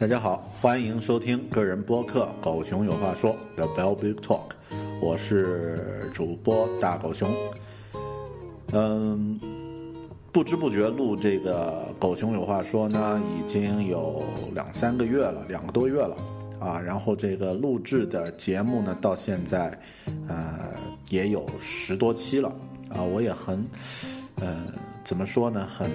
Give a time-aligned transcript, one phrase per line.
[0.00, 4.52] 大家好，欢迎收听个人播客《狗熊有话说》The Bell Big Talk，
[4.98, 7.30] 我是主播大狗熊。
[8.72, 9.38] 嗯，
[10.32, 16.16] 不知不觉录这个《狗熊有话说》呢，已经有两三个月了，两个多月了
[16.58, 16.80] 啊。
[16.80, 19.78] 然后这个录制的节目呢，到现在
[20.26, 20.72] 呃
[21.10, 22.48] 也有十多期了
[22.88, 23.02] 啊。
[23.02, 23.62] 我也很
[24.36, 24.64] 呃
[25.04, 25.90] 怎么说呢，很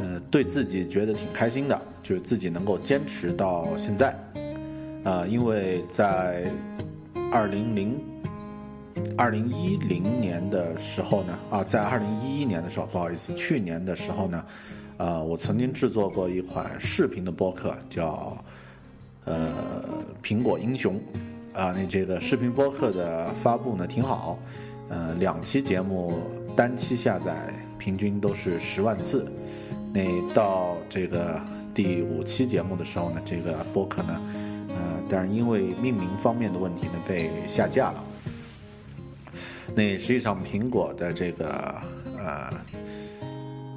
[0.00, 1.80] 呃对自己觉得挺开心的。
[2.02, 4.16] 就是自己能够坚持到现在，
[5.02, 6.48] 啊，因为在
[7.32, 8.00] 二零零
[9.18, 14.44] 二零一零年的时候呢，啊，在二零一一年的时候，不好意思，去年的时候呢，
[14.98, 18.36] 呃，我曾经制作过一款视频的播客，叫
[19.24, 19.52] 呃
[20.22, 20.94] 苹果英雄，
[21.54, 24.38] 啊，那这个视频播客的发布呢挺好，
[24.88, 26.20] 呃，两期节目
[26.54, 29.26] 单期下载平均都是十万次，
[29.96, 31.40] 那到这个。
[31.76, 34.22] 第五期节目的时候呢，这个播客呢，
[34.70, 34.76] 呃，
[35.10, 38.02] 但是因为命名方面的问题呢，被下架了。
[39.74, 41.74] 那实际上苹果的这个
[42.16, 42.50] 呃，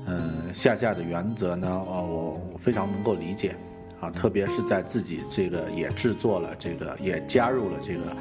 [0.06, 3.54] 嗯，下架的原则呢，呃，我我非常能够理解
[4.00, 8.16] 啊，特别是在自己这个也制作了这个，也加入了这个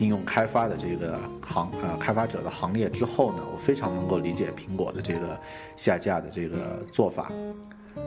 [0.00, 5.38] 应用开发的这个行呃开发者的行列之后呢，我非常能够理解苹果的这个
[5.76, 7.30] 下架的这个做法。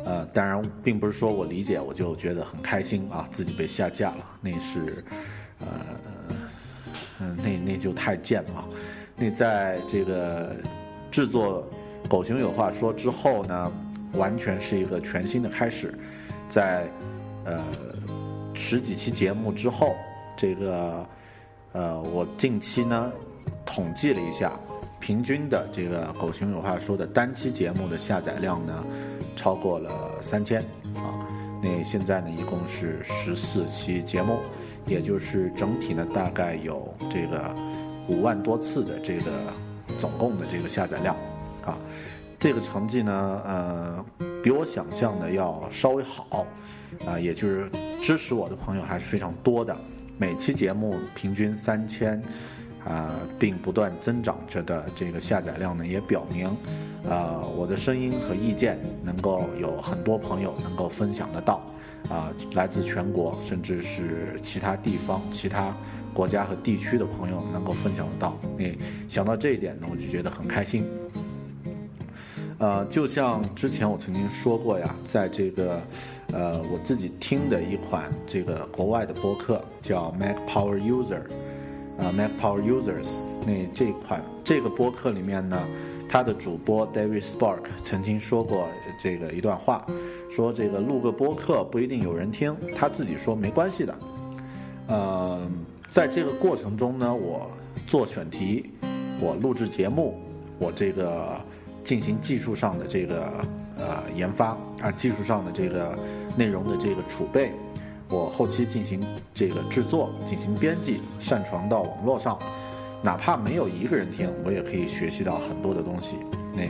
[0.06, 5.04] 呃，当然，并不是说我理解我就觉得很开心啊，自己被下架了，那是，
[5.60, 5.68] 呃，
[7.20, 8.66] 嗯，那那就太贱了。
[9.16, 10.56] 那在这个
[11.12, 11.64] 制作
[12.10, 13.72] 《狗熊有话说》之后呢，
[14.14, 15.94] 完全是一个全新的开始。
[16.50, 16.90] 在
[17.44, 17.62] 呃
[18.54, 19.96] 十几期节目之后，
[20.36, 21.08] 这个
[21.74, 23.12] 呃，我近期呢
[23.66, 24.54] 统计了一下。
[25.00, 28.86] 平均的这个《狗熊有话说》的单期节目的下载量呢，
[29.36, 29.92] 超过了
[30.22, 30.62] 三千
[30.96, 31.28] 啊。
[31.62, 34.40] 那现在呢，一共是十四期节目，
[34.88, 37.54] 也就是整体呢，大概有这个
[38.08, 39.54] 五万多次的这个
[39.98, 41.14] 总共的这个下载量
[41.66, 41.78] 啊。
[42.40, 44.06] 这个成绩呢，呃，
[44.42, 46.48] 比我想象的要稍微好
[47.06, 47.70] 啊，也就是
[48.02, 49.78] 支持我的朋友还是非常多的。
[50.18, 52.22] 每期节目平均三千。
[52.86, 56.48] 啊，并不断增长着的这个下载量呢，也表明，
[57.10, 61.66] 啊，我的声音和意见能够有很多朋友能够分享得到，
[62.10, 65.74] 啊，来自全国甚至是其他地方、其他
[66.14, 68.38] 国家和地区的朋友能够分享得到。
[68.58, 70.86] 你想到这一点呢，我就觉得很开心。
[72.58, 75.82] 呃，就像之前我曾经说过呀，在这个，
[76.32, 81.22] 呃，我自己听的一款这个国外的播客叫 Mac Power User。
[81.96, 85.62] 啊，Mac Power Users 那这款这个播客里面呢，
[86.10, 88.68] 他的主播 David Spark 曾经说过
[88.98, 89.86] 这个一段话，
[90.28, 93.96] 说这个录个播客不一定有人听，他自己说没关系的。
[94.88, 95.48] 呃，
[95.88, 97.48] 在这个过程中呢，我
[97.86, 98.72] 做选题，
[99.20, 100.20] 我录制节目，
[100.58, 101.40] 我这个
[101.84, 103.46] 进行技术上的这个
[103.78, 105.98] 呃研发啊，技术上的这个
[106.38, 107.52] 内容的这个储备。
[108.10, 109.02] 我后期进行
[109.34, 112.38] 这个制作，进行编辑，上传到网络上，
[113.02, 116.18] 哪怕没有一个人听，我也可以学习到很多的东西。
[116.54, 116.62] 那，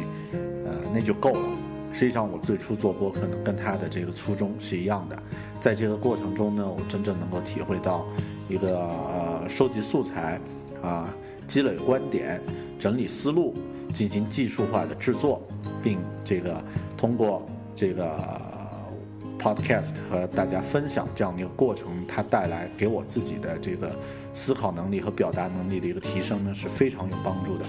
[0.66, 1.50] 呃，那就够了。
[1.92, 5.22] 实际上，我最初做播客呢，跟他的这个初衷是一样的。
[5.60, 8.06] 在这个过程中呢，我真正能够体会到
[8.48, 10.40] 一个呃，收集素材，
[10.82, 11.14] 啊，
[11.46, 12.42] 积累观点，
[12.80, 13.54] 整理思路，
[13.94, 15.42] 进行技术化的制作，
[15.82, 16.62] 并这个
[16.98, 18.52] 通过这个。
[19.40, 23.94] podcast 和大家分享这样的一个过程，它带来给我自己的这个
[24.34, 27.66] 思考能力和表达能力的一个提升呢，是非常有帮助的。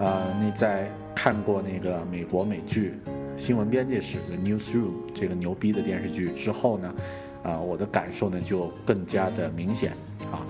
[0.00, 2.92] 呃，你在看过那个美国美剧
[3.42, 6.94] 《新闻编辑室》的 Newsroom 这个牛逼的电视剧之后呢，
[7.42, 9.92] 啊，我的感受呢就更加的明显
[10.30, 10.44] 啊。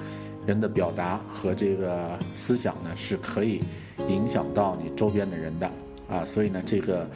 [0.49, 3.61] 人的表达和这个思想呢，是可以
[4.09, 5.71] 影响到你周边的人的
[6.09, 7.06] 啊，所以呢，这个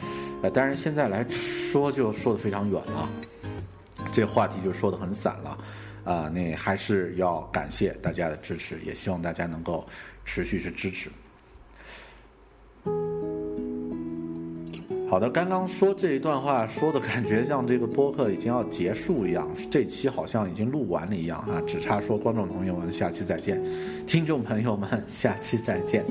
[0.43, 3.09] 呃，当然现在来说就说的非常远了，
[4.11, 5.57] 这话题就说的很散了
[6.03, 9.83] 啊，那还是要感谢大家的支持，也希望大家能够
[10.23, 11.09] 持续去支持。
[15.13, 23.61] 好的，刚刚说这一段话说的感觉像这个播客已经要结束一样，这期好像已经录完了一样啊，只差说观众朋友们下期再见，
[24.07, 26.03] 听众朋友们下期再见。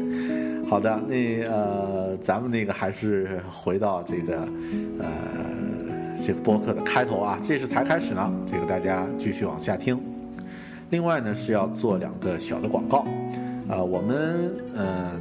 [0.71, 4.49] 好的，那呃，咱们那个还是回到这个
[5.01, 5.09] 呃
[6.25, 10.01] 这个播客的开头啊，这是才开始呢，这个大家继续往下听。
[10.91, 12.99] 另外呢是要做两个小的广告，
[13.69, 15.21] 啊，我们呃。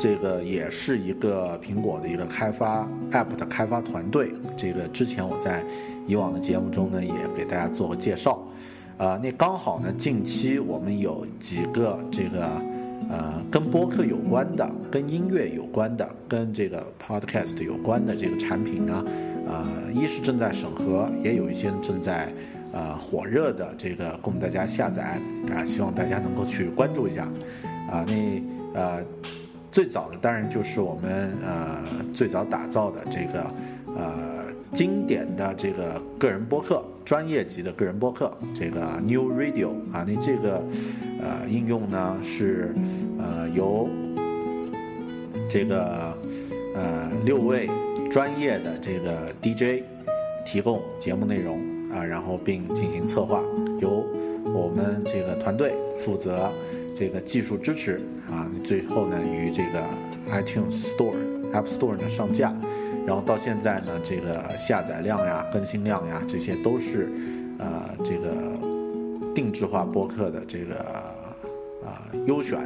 [0.00, 4.32] 这个也是一个苹果的一个开发 App 的开发团队。
[4.56, 5.62] 这个之前我在
[6.06, 8.42] 以往的节目中呢，也给大家做过介绍。
[8.96, 12.46] 啊，那刚好呢，近期我们有几个这个
[13.10, 19.04] 呃跟播客有关的、跟音乐有关的、跟这个 Podcast 有关的这个产品呢，
[19.46, 22.32] 呃，一是正在审核，也有一些正在
[22.72, 25.20] 呃火热的这个供大家下载
[25.50, 27.24] 啊，希望大家能够去关注一下。
[27.90, 28.42] 啊，那
[28.80, 29.04] 呃。
[29.70, 31.78] 最早的当然就是我们呃
[32.12, 33.54] 最早打造的这个
[33.96, 40.62] 呃经典的这个个人播客，专业级的个人播客，这个 New Radio 啊，那这个
[41.20, 42.74] 呃应用呢是
[43.18, 43.88] 呃由
[45.48, 46.16] 这个
[46.74, 47.68] 呃六位
[48.10, 49.84] 专业的这个 DJ
[50.44, 51.58] 提供节目内容
[51.92, 53.40] 啊，然后并进行策划，
[53.78, 54.04] 由
[54.52, 56.50] 我们这个团队负责。
[56.94, 58.00] 这个技术支持
[58.30, 59.82] 啊，最后呢与这个
[60.30, 61.14] iTunes Store、
[61.52, 62.54] App Store 呢上架，
[63.06, 67.08] 然后到现在呢，这个下载量呀、更新量呀，这些都是
[67.58, 68.52] 呃这个
[69.34, 70.76] 定制化播客的这个
[71.84, 72.58] 啊优选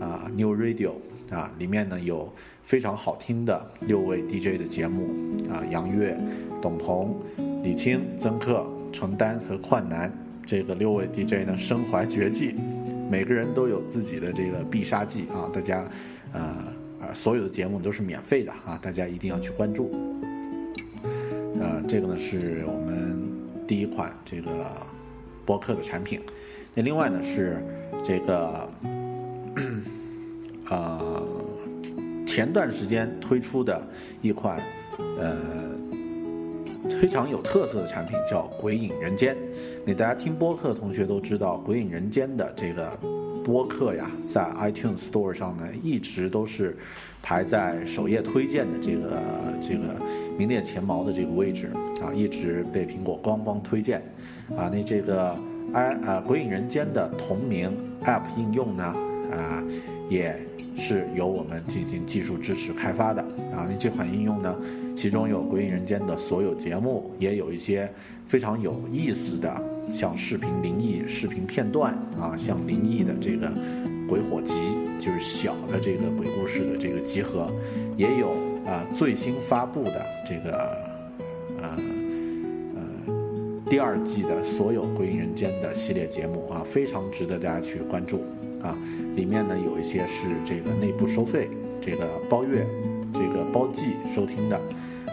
[0.00, 0.92] 啊 New Radio
[1.30, 2.32] 啊，里面呢有
[2.62, 5.08] 非常好听的六位 DJ 的节目
[5.50, 6.18] 啊，杨越、
[6.62, 7.14] 董鹏、
[7.62, 10.12] 李青、曾克、程丹和焕南
[10.46, 12.54] 这个六位 DJ 呢身怀绝技。
[13.10, 15.48] 每个人都有自己的这个必杀技啊！
[15.52, 15.88] 大家，
[16.32, 16.40] 呃
[17.00, 18.78] 啊，所有的节目都是免费的啊！
[18.82, 19.90] 大家一定要去关注。
[21.60, 23.22] 呃，这个呢是我们
[23.66, 24.50] 第一款这个
[25.44, 26.20] 播客的产品。
[26.74, 27.62] 那另外呢是
[28.02, 28.68] 这个，
[30.70, 31.22] 呃，
[32.26, 33.86] 前段时间推出的
[34.20, 34.60] 一款
[35.18, 35.36] 呃
[36.88, 39.34] 非常有特色的产品，叫《鬼影人间》。
[39.84, 42.98] 那大家听播客的同学都知道，《鬼影人间》的这个
[43.44, 46.76] 播客呀，在 iTunes Store 上呢，一直都是
[47.22, 49.22] 排在首页推荐的这个
[49.60, 50.00] 这个
[50.38, 51.70] 名列前茅的这个位置
[52.02, 54.00] 啊，一直被苹果官方推荐
[54.56, 54.70] 啊。
[54.72, 55.36] 那这个
[55.72, 57.70] i 啊《鬼影人间》的同名
[58.04, 58.84] App 应用呢，
[59.32, 59.62] 啊，
[60.08, 60.34] 也
[60.76, 63.22] 是由我们进行技术支持开发的
[63.54, 63.66] 啊。
[63.68, 64.56] 那这款应用呢？
[64.96, 67.92] 其中有《鬼影人间》的所有节目，也有一些
[68.28, 69.52] 非常有意思的，
[69.92, 73.52] 像视频灵异视频片段啊，像灵异的这个
[74.08, 74.54] 鬼火集，
[75.00, 77.50] 就是小的这个鬼故事的这个集合，
[77.96, 80.78] 也有啊最新发布的这个
[81.60, 81.76] 呃
[82.76, 88.22] 呃第二季的所有《鬼影人间》的系列节目啊，非常值得大家去关注
[88.64, 88.76] 啊。
[89.14, 91.48] 里面呢有一些是这个内部收费，
[91.80, 92.66] 这个包月。
[93.16, 94.60] 这个包季收听的，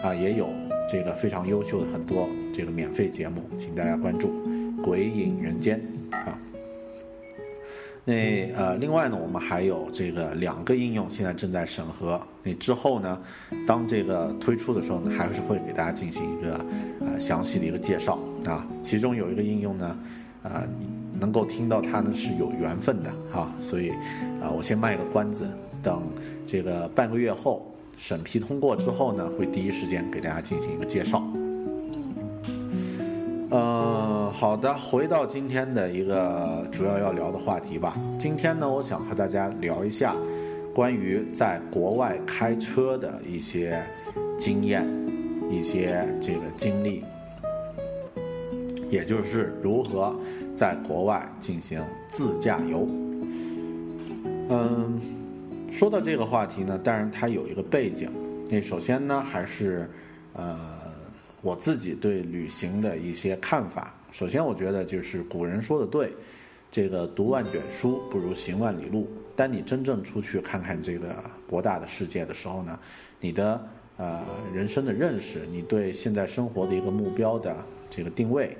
[0.02, 0.48] 啊，也有
[0.90, 4.26] 这个非常优秀的很多这个免费节目，请大家关注
[4.82, 5.80] 《鬼影人间》
[6.16, 6.36] 啊。
[8.04, 12.20] 那呃，另外呢，我们还有这个两个应用现在正在审核。
[12.42, 13.22] 那之后呢，
[13.68, 16.66] 当这个推出的时候呢，还是会给大家进行一个
[17.06, 18.66] 呃详细的一个介绍啊。
[18.82, 19.98] 其中有一个应用呢，
[20.42, 20.66] 啊，
[21.22, 23.90] 能够听到它呢是有缘分的啊，所以
[24.42, 25.48] 啊，我先卖个关子，
[25.80, 26.02] 等
[26.44, 27.64] 这个半个月后。
[27.98, 31.22] 审批通过之后呢，会第一时间给大家进行一个介绍。
[33.50, 37.96] 呃，好的，回到今天的一个主要要聊的话题吧。
[38.18, 40.16] 今天呢，我想和大家聊一下
[40.74, 43.80] 关于在国外开车的一些
[44.36, 44.84] 经验、
[45.48, 47.04] 一些这个经历，
[48.92, 50.14] 也就是如何
[50.54, 52.86] 在国外进行自驾游。
[54.48, 55.00] 嗯。
[55.72, 58.10] 说到这个话题呢，当然它有一个背景。
[58.50, 59.88] 那首先呢，还是，
[60.34, 60.54] 呃，
[61.40, 63.94] 我自己对旅行的一些看法。
[64.12, 66.12] 首先，我觉得就是古人说的对，
[66.70, 69.08] 这个读万卷书不如行万里路。
[69.34, 72.78] 当你真正出去看看这个博大的世界的时候呢，
[73.18, 77.56] 你的呃人生的认识，你对现在生活的一个目标的
[77.90, 78.56] 这个定位，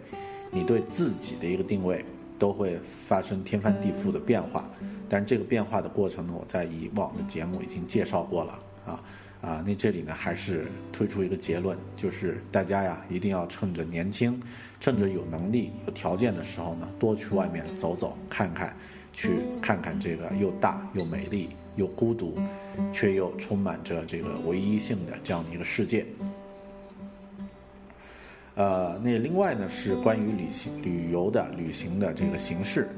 [0.51, 2.05] 你对自己的一个定位，
[2.39, 4.71] 都会发生天翻地覆的变化。
[5.09, 9.03] 但这个变化的过程呢，我在以往的节目已经介绍过了啊。
[9.43, 14.41] 啊，那这里呢还是推出一个结论，就是大家呀一定要趁着年轻，
[14.79, 18.77] 趁着有能力、有条件的时候呢，多去外面走走看看，
[19.13, 22.39] 去看看这个又大又美丽又孤独，
[22.93, 26.07] 却又充满着这个唯一性的这样的一个世界。
[28.55, 32.89] 呃，那另外呢是关于旅行旅游的旅行的这个形式，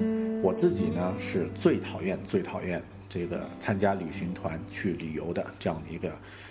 [0.42, 2.82] 我自己呢是最讨厌最讨厌。
[3.06, 6.10] 这个参加旅行团去旅游的这样的一个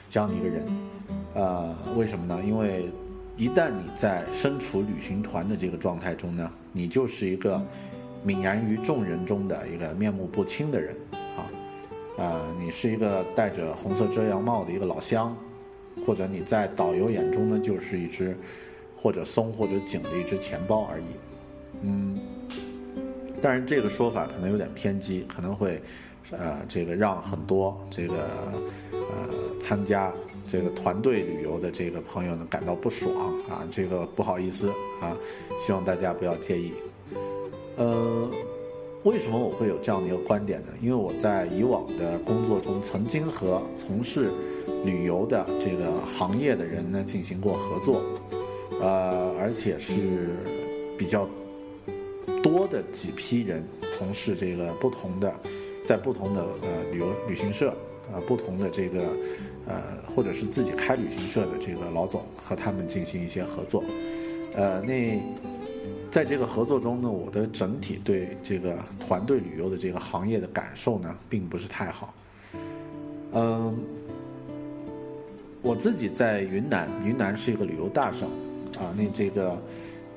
[0.10, 0.65] 这样的一个人，
[1.34, 2.42] 呃，为什么呢？
[2.46, 2.89] 因为
[3.36, 7.62] 一旦你在身处旅行团的这个状态中呢，你就是一个
[8.25, 11.44] 泯然于众人中的一个面目不清的人啊，
[12.17, 15.36] 啊，你是一个戴着红色遮阳帽的一个老乡，
[16.05, 18.38] 或者你在导游眼中呢就是一只
[18.96, 21.05] 或者松或者紧的一只钱包而已，
[21.82, 22.20] 嗯，
[23.41, 25.82] 当然这个说法可能有点偏激，可能会。
[26.32, 28.15] 呃，这个让很多这个
[28.93, 29.29] 呃
[29.60, 30.12] 参加
[30.48, 33.13] 这个团队旅游的这个朋友呢感到不爽
[33.50, 34.70] 啊，这个不好意思
[35.01, 35.12] 啊，
[35.60, 36.72] 希望大家不要介意。
[37.75, 38.32] 呃，
[39.04, 40.70] 为什么我会有这样的一个观点呢？
[40.82, 44.32] 因为我在以往的工作中曾经和从事
[44.86, 48.02] 旅游的这个行业的人呢进行过合作，
[48.82, 50.30] 呃，而且是
[50.98, 51.28] 比较
[52.42, 53.62] 多的几批人
[53.98, 55.34] 从事这个不同的。
[55.84, 57.72] 在不同的呃旅游旅行社
[58.10, 59.02] 啊，不同的这个
[59.66, 63.84] 呃，或者是自己开旅行社的这个老总和他们进行一些合作，
[64.54, 65.22] 呃，那
[66.13, 72.13] 在这个合作中呢，我的整体对这个团队旅游的这个行业的感受呢，并不是太好。
[73.32, 73.75] 嗯，
[75.63, 78.29] 我自己在云南，云南是一个旅游大省
[78.77, 79.60] 啊，那这个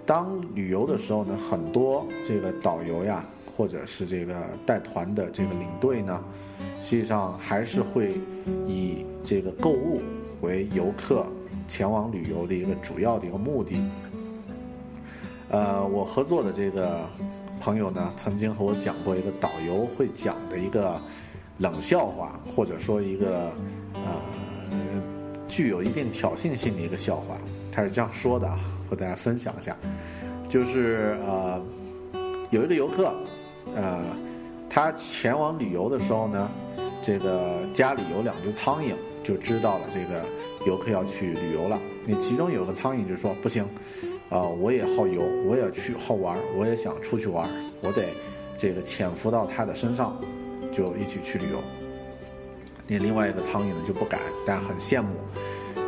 [0.04, 3.24] 当旅游的时候呢，很多这个导游呀。
[3.56, 4.34] 或者是这个
[4.66, 6.22] 带团的这个领队呢，
[6.78, 8.20] 实际上还是会
[8.66, 10.02] 以这个购物
[10.42, 11.24] 为游客
[11.66, 13.76] 前往旅游的一个主要的一个目的。
[15.48, 17.00] 呃，我合作的这个
[17.60, 21.00] 朋友呢，曾经和我讲过一个导游会讲的一个
[21.58, 23.50] 冷笑话，或者说一个
[23.94, 25.02] 呃
[25.46, 27.38] 具有一定挑衅性的一个笑话。
[27.70, 29.76] 他是这样说的啊，和大家分享一下，
[30.48, 31.62] 就是呃
[32.50, 33.12] 有一个游客。
[33.74, 34.00] 呃，
[34.70, 36.50] 他前往旅游的时候呢，
[37.02, 40.24] 这个家里有两只苍蝇，就知道了这个
[40.66, 41.78] 游客要去旅游了。
[42.06, 43.68] 那其中有个苍蝇就说：“不行，
[44.28, 47.48] 啊，我也好游，我也去好玩，我也想出去玩，
[47.82, 48.04] 我得
[48.56, 50.18] 这个潜伏到他的身上，
[50.72, 51.62] 就一起去旅游。”
[52.88, 55.14] 那另外一个苍蝇呢就不敢，但很羡慕，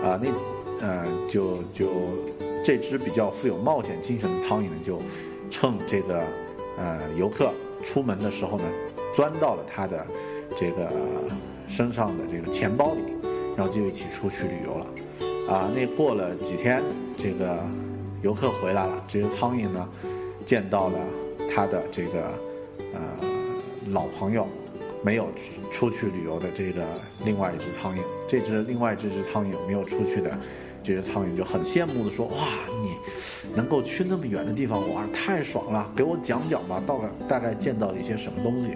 [0.05, 1.89] 啊，那呃，就就
[2.65, 5.01] 这只比较富有冒险精神的苍蝇呢，就
[5.51, 6.23] 趁这个
[6.77, 7.53] 呃游客。
[7.81, 8.65] 出门的时候呢，
[9.15, 10.05] 钻到了他的
[10.57, 10.91] 这个
[11.69, 13.01] 身上的这个钱包里，
[13.57, 14.87] 然后就一起出去旅游了。
[15.49, 16.83] 啊，那过了几天，
[17.17, 17.63] 这个
[18.23, 19.89] 游客回来了，这只苍蝇呢，
[20.45, 20.99] 见到了
[21.55, 22.35] 他的这个
[22.95, 23.01] 呃
[23.91, 24.47] 老朋友，
[25.03, 25.29] 没有
[25.71, 26.85] 出去旅游的这个
[27.25, 30.39] 另外一只苍蝇，这只另外这只苍蝇没有出去的。
[30.81, 32.37] 这只苍蝇就很羡慕的说：“哇，
[32.83, 32.97] 你
[33.55, 35.91] 能够去那么远的地方玩，太爽了！
[35.95, 38.71] 给我讲讲吧，大概大概见到了一些什么东西？”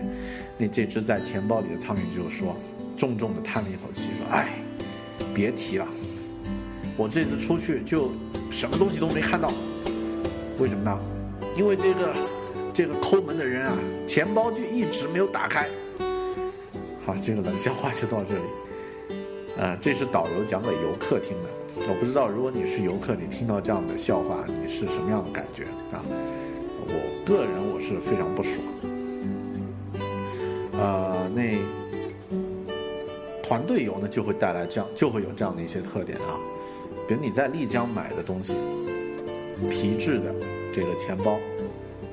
[0.58, 2.54] 那这只在钱包里的苍蝇就说，
[2.99, 4.52] 重重的叹了一口气说：“哎，
[5.32, 5.88] 别提了，
[6.99, 8.11] 我这次出去就
[8.52, 9.50] 什么东西都没看到。
[10.59, 10.97] 为什么呢？
[11.56, 12.14] 因为这个
[12.73, 15.68] 这个抠门的人啊，钱包就一直没有打开。”
[17.04, 18.42] 好，这个冷笑话就到这里。
[19.61, 21.49] 啊，这是导游讲给游客听的。
[21.88, 26.04] 我不知道，如果你是游客，你听到这样的笑话，你是什么样的感觉啊？
[26.09, 28.64] 我个人我是非常不爽。
[30.73, 31.59] 呃，那
[33.42, 36.38] 团队游呢，就会带来这样，就会有这样的一些特点啊。
[37.06, 38.54] 比如你在丽江买的东西，
[39.71, 40.35] 皮质的
[40.75, 41.38] 这个钱包，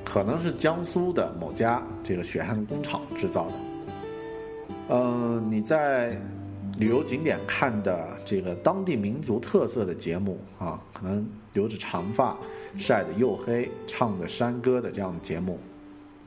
[0.04, 3.52] 可能是江苏的某家这个血汗工厂制造的。
[4.90, 6.16] 嗯，你在。
[6.78, 12.34] 旅游景点看的这个当地民族特色的节目啊，可能留着长发、
[12.78, 15.58] 晒得黝黑、唱的山歌的这样的节目，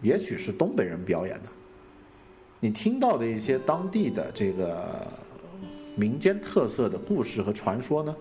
[0.04, 1.50] 也许是东北人表演的。
[2.60, 5.08] 你听到的一些当地的这个
[5.96, 8.16] 民间特色的故事和传说呢，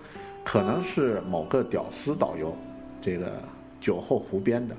[0.44, 2.54] 可能是某个屌丝导游，
[3.00, 3.42] 这个
[3.80, 4.76] 酒后胡编的。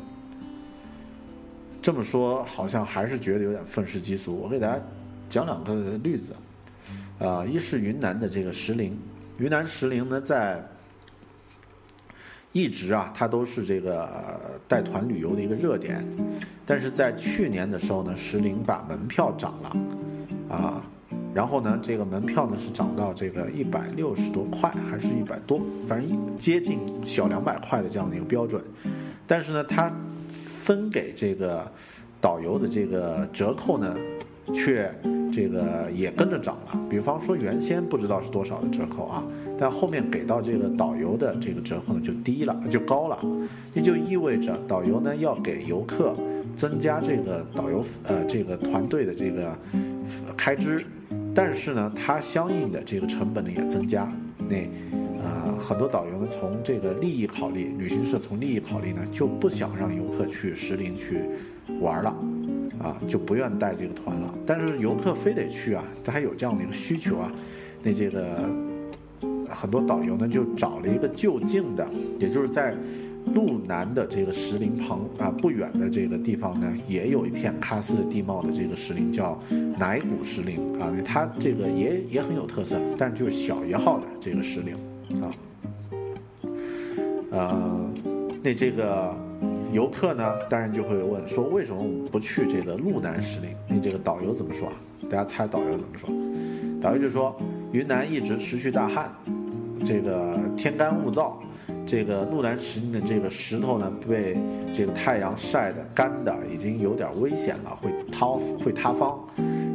[1.81, 4.35] 这么说好像还是觉得有点愤世嫉俗。
[4.35, 4.81] 我给大家
[5.27, 6.33] 讲两个例子，
[7.19, 8.97] 啊，一是云南的这个石林，
[9.37, 10.63] 云南石林呢在
[12.53, 16.07] 一直啊，它都是这个带团旅游的一个热点，
[16.65, 19.77] 但是在去年的时候呢，石林把门票涨了，
[20.55, 20.85] 啊，
[21.33, 28.61] 然后呢，这个门票呢是涨到这个一百六十多块，还是一百多，反正一接近小两百块的这样的一个标准，
[29.27, 29.91] 但是呢，它。
[30.63, 31.69] 分给这个
[32.21, 33.93] 导游的这个折扣呢，
[34.53, 34.89] 却
[35.29, 36.81] 这个也跟着涨了。
[36.89, 39.21] 比方说，原先不知道是多少的折扣啊，
[39.59, 43.19] 但后面给到这个导游的这个折扣呢就低了，就高了。
[43.69, 46.15] 这就意味着导游呢要给游客
[46.55, 49.53] 增加这个导游呃这个团队的这个
[50.37, 50.81] 开支，
[51.35, 54.11] 但是呢，它相应的这个成本呢也增加。
[54.49, 54.57] 那。
[55.23, 61.21] 啊，很多导游呢，从这个利益考虑，旅行社从利益考虑呢，就不想让游客去石林去
[61.79, 62.09] 玩了，
[62.77, 64.33] 啊，就不愿带这个团了。
[64.45, 67.31] 但是游客非得去啊，他还有这样的一个需求啊，
[67.81, 68.49] 那这个
[69.47, 71.87] 很多导游呢，就找了一个就近的，
[72.19, 72.75] 也就是在
[73.33, 79.39] 路南的这个石林旁啊不远的这个地方呢，也有一片喀斯特地貌的这个石林，叫
[79.77, 84.73] 乃古石林啊，它这个也也很有特色，但就是小一号的这个石林。
[85.21, 85.31] 啊，
[87.31, 87.93] 呃，
[88.43, 89.15] 那这个
[89.71, 93.49] 游客呢，当然就会问说，为什么我们不去这个路南石林？
[93.67, 94.73] 那这个导游怎么说啊？
[95.09, 96.09] 大家猜导游怎么说？
[96.81, 97.35] 导游就说，
[97.71, 99.13] 云南一直持续大旱，
[99.85, 101.33] 这个天干物燥，
[101.85, 104.37] 这个路南石林的这个石头呢，被
[104.73, 108.25] 这个太阳晒的干的，已经有点危险了，会塌
[108.63, 109.19] 会塌方。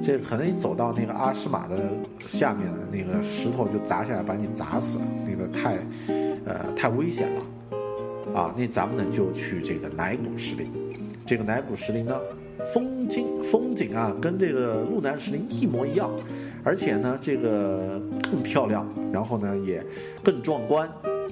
[0.01, 1.91] 这可能你走到那个阿诗玛的
[2.29, 5.79] 下面那个石头就砸下来把你砸死，那个太，
[6.45, 7.43] 呃，太危险了，
[8.33, 10.71] 啊，那咱们呢就去这个乃古石林，
[11.27, 12.17] 这个乃古石林呢，
[12.73, 16.11] 风景风景啊跟这个路南石林一模一样，
[16.63, 19.85] 而且呢这个更漂亮，然后呢也
[20.23, 20.89] 更壮观，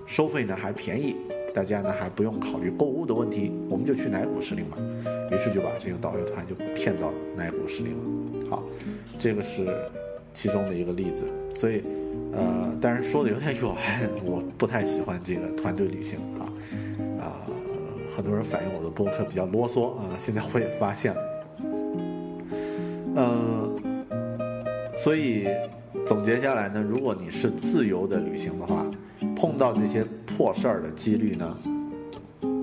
[0.07, 1.17] 收费呢还便宜。
[1.53, 4.77] 大家呢还不用考虑购物的问题，我们就去乃古石林吧。
[5.33, 8.51] 于是就把这个导游团就骗到乃古石林了。
[8.51, 8.63] 好，
[9.19, 9.67] 这个是
[10.35, 11.25] 其中的一个例子。
[11.55, 11.83] 所以，
[12.33, 13.63] 呃，但是说的有点远，
[14.23, 16.45] 我不太喜欢这个团队旅行啊。
[17.19, 17.49] 啊，
[18.15, 20.11] 很多人反映我的播客比较啰嗦啊。
[20.19, 21.23] 现在我也发现了。
[23.17, 24.05] 嗯，
[24.95, 25.49] 所以
[26.05, 28.87] 总结下来呢，如果你是自由的旅行的话。
[29.47, 31.57] 碰到这些破事儿的几率呢，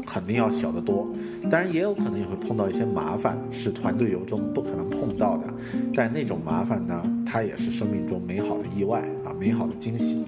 [0.06, 1.08] 肯定要小得多。
[1.50, 5.48] 当然，也有可能也会碰到一些麻烦，是团队游中不可能碰到的。
[5.96, 10.26] 但那种麻烦呢，它也是生命中美好的意外啊，美好的惊喜。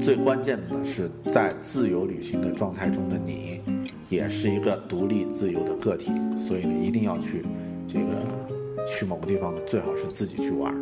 [0.00, 3.60] 最关键的呢，是在自由旅行的状态中的你，
[4.08, 6.12] 也是一个独立自由的个体。
[6.34, 7.44] 所以呢，一定要去
[7.86, 10.74] 这个去某个地方，最好是自己去玩。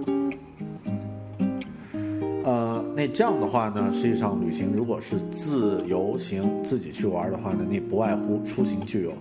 [2.96, 9.12] 那这样的话呢，实际上旅行如果是自由行，自己去玩的话呢，你不外乎出行就有，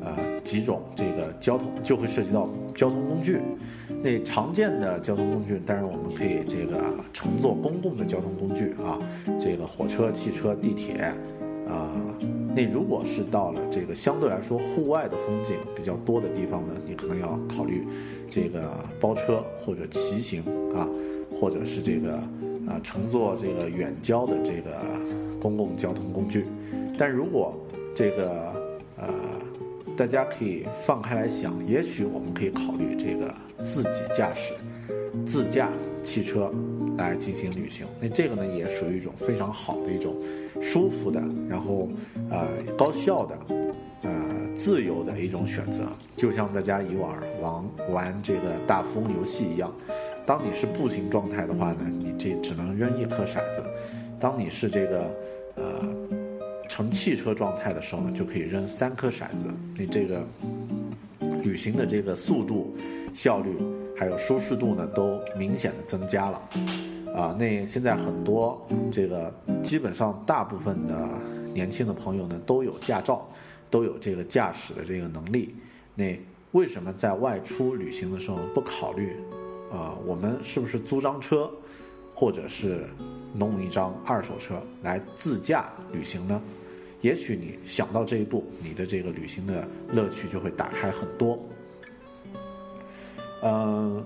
[0.00, 3.40] 呃，几种这个交通就会涉及到交通工具。
[4.00, 8.96] 那常见的交通工具，当然我们可以这个乘坐公共的交通工具啊，
[9.40, 11.12] 这个火车、汽车、地铁，
[11.66, 11.90] 啊，
[12.54, 17.84] 那如果是到了这个相对来说户外的风景比较多的地方呢，你可能要考虑
[18.30, 20.88] 这个包车或者骑行啊，
[21.34, 22.22] 或者是这个。
[22.66, 25.00] 啊，乘坐这个远郊的这个
[25.40, 26.46] 公共交通工具，
[26.98, 27.56] 但如果
[27.94, 28.52] 这个
[28.96, 29.08] 呃，
[29.96, 34.54] 大家可以放开来想，也许我们可以考虑这个自己驾驶、
[35.24, 35.70] 自驾
[36.02, 36.52] 汽车
[36.98, 37.86] 来进行旅行。
[38.00, 40.16] 那这个呢，也属于一种非常好的一种
[40.60, 41.88] 舒服的，然后
[42.30, 43.38] 呃高效的、
[44.02, 45.84] 呃自由的一种选择。
[46.16, 49.70] 就像大家以往玩玩这个大富翁游戏一样。
[50.26, 53.62] 当你是步行状态的话呢，你这只能扔一颗骰子；
[54.18, 55.14] 当你是这个
[55.54, 55.94] 呃
[56.68, 59.46] 乘汽车状态的时候呢，就可以扔三颗骰子。
[59.78, 60.20] 你这个
[61.44, 62.76] 旅行的这个速度、
[63.14, 63.56] 效率
[63.96, 66.42] 还有舒适度呢，都明显的增加了。
[67.14, 68.60] 啊，那现在很多
[68.90, 71.08] 这个基本上大部分的
[71.54, 73.26] 年轻的朋友呢，都有驾照，
[73.70, 75.54] 都有这个驾驶的这个能力。
[75.94, 76.18] 那
[76.50, 79.14] 为什么在外出旅行的时候不考虑？
[79.72, 81.50] 啊，我们是不是租张车，
[82.14, 82.88] 或者是
[83.34, 86.40] 弄一张二手车来自驾旅行呢？
[87.02, 91.38] 也许你想到这一步，你的这个旅行的乐趣就会打开很多。
[93.42, 94.04] 嗯，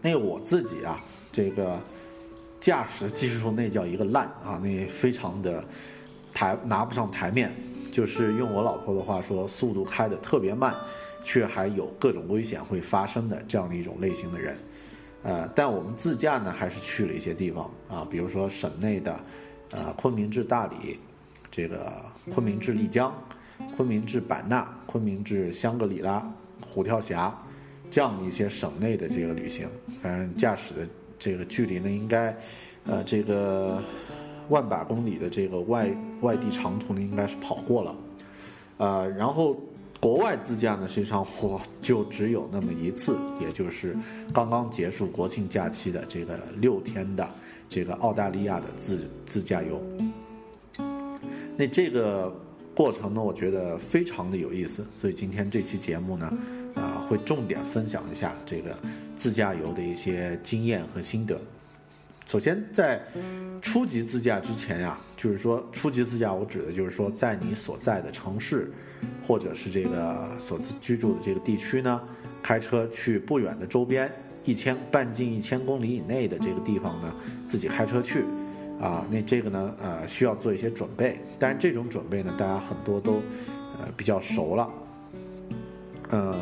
[0.00, 0.98] 那我自己啊，
[1.30, 1.78] 这个
[2.58, 5.62] 驾驶技术那叫一个烂啊，那非常的
[6.32, 7.52] 台拿不上台面。
[7.92, 10.74] 就是用我老婆的话说，速度开的特别慢，
[11.24, 14.56] 却还有各种危险会发生的这样的一种类型的人。
[15.24, 19.20] 呃，但我们自驾呢，还是去了一些地方啊，比如说省内的，
[19.70, 20.98] 呃，昆明至大理，
[21.48, 23.14] 这个昆明至丽江，
[23.76, 26.28] 昆明至版纳，昆明至香格里拉、
[26.66, 27.32] 虎跳峡，
[27.88, 29.68] 这样的一些省内的这个旅行，
[30.02, 30.88] 反正驾驶的
[31.20, 32.36] 这个距离呢，应该，
[32.86, 33.80] 呃，这个
[34.48, 35.88] 万把公里的这个外
[36.22, 37.96] 外地长途呢，应该是跑过了，
[38.78, 39.56] 呃，然后。
[40.02, 43.96] 国外自驾呢，实际上我就只有那么一次，也就是
[44.34, 47.30] 刚刚结束国庆假期的这个六天的
[47.68, 49.80] 这个澳大利亚的自自驾游。
[51.56, 52.34] 那这个
[52.74, 56.36] 过程呢，我觉得非常的有意思，所以今天这期节目呢，
[56.74, 58.76] 啊，会重点分享一下这个
[59.14, 61.40] 自驾游的一些经验和心得。
[62.26, 63.00] 首先，在
[63.60, 68.68] 初级自驾之前呀，就是说初级自驾，我指的就是说在你所在的城市。
[69.22, 72.00] 或者是这个所居住的这个地区呢，
[72.42, 74.10] 开车去不远的周边
[74.44, 77.14] 一千半径一千公里以内的这个地方呢，
[77.46, 78.24] 自己开车去，
[78.80, 81.20] 啊，那这个呢，呃，需要做一些准备。
[81.38, 83.22] 但是这种准备呢，大家很多都，
[83.78, 84.68] 呃，比较熟了，
[86.10, 86.34] 呃，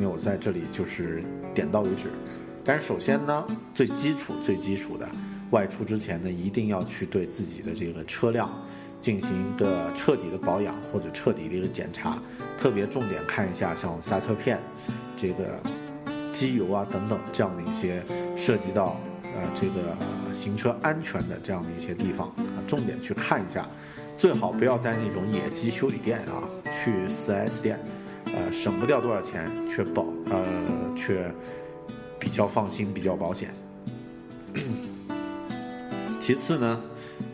[0.00, 1.22] 那我在这里就是
[1.54, 2.08] 点到为止。
[2.64, 5.08] 但是首先呢，最基础最基础的，
[5.50, 8.50] 外出之前呢，一定要去对自己的这个车辆。
[9.00, 12.20] 进行一个彻底的保养或者彻底的一个检查，
[12.58, 14.60] 特别重点看一下像刹车片、
[15.16, 15.60] 这个
[16.32, 18.04] 机油啊等等这样的一些
[18.36, 19.96] 涉及到呃这个
[20.34, 23.68] 行车安全的这样的一些地方啊，重点去看一下。
[24.16, 27.78] 最好不要在那种野鸡修理店啊，去 4S 店，
[28.24, 30.44] 呃，省不掉多少钱，却保呃
[30.96, 31.30] 却
[32.18, 33.54] 比较放心，比较保险。
[36.18, 36.80] 其次呢。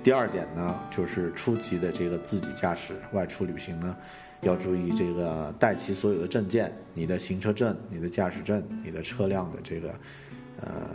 [0.03, 3.97] 第二点呢，就是初级的这个自己驾驶外出旅行呢，
[4.41, 9.95] 要注意这个带齐所有的证件，你的行车证、你的驾驶证、你的车辆的这个，
[10.61, 10.89] 呃，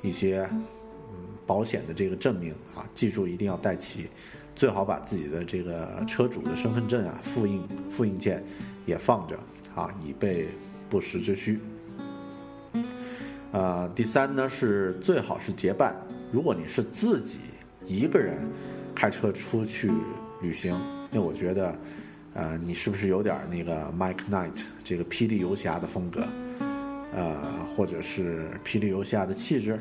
[0.00, 4.08] 一些嗯保险的这个证明啊，记住一定要带齐，
[4.54, 8.44] 最好把自己的这个车主的身份证啊复印复印件
[8.86, 9.36] 也放着
[9.74, 10.46] 啊，以备
[10.88, 11.58] 不时之需。
[13.50, 15.96] 呃，第三呢是最好是结伴，
[16.30, 17.38] 如果你是自己。
[17.86, 18.38] 一个人
[18.94, 19.90] 开车出去
[20.40, 20.78] 旅行，
[21.10, 21.78] 那我觉得，
[22.32, 26.24] 呃，你是不是有点那个 Mike Knight 这个霹雳游侠的风格，
[27.12, 29.74] 呃，或者是霹雳游侠的气质，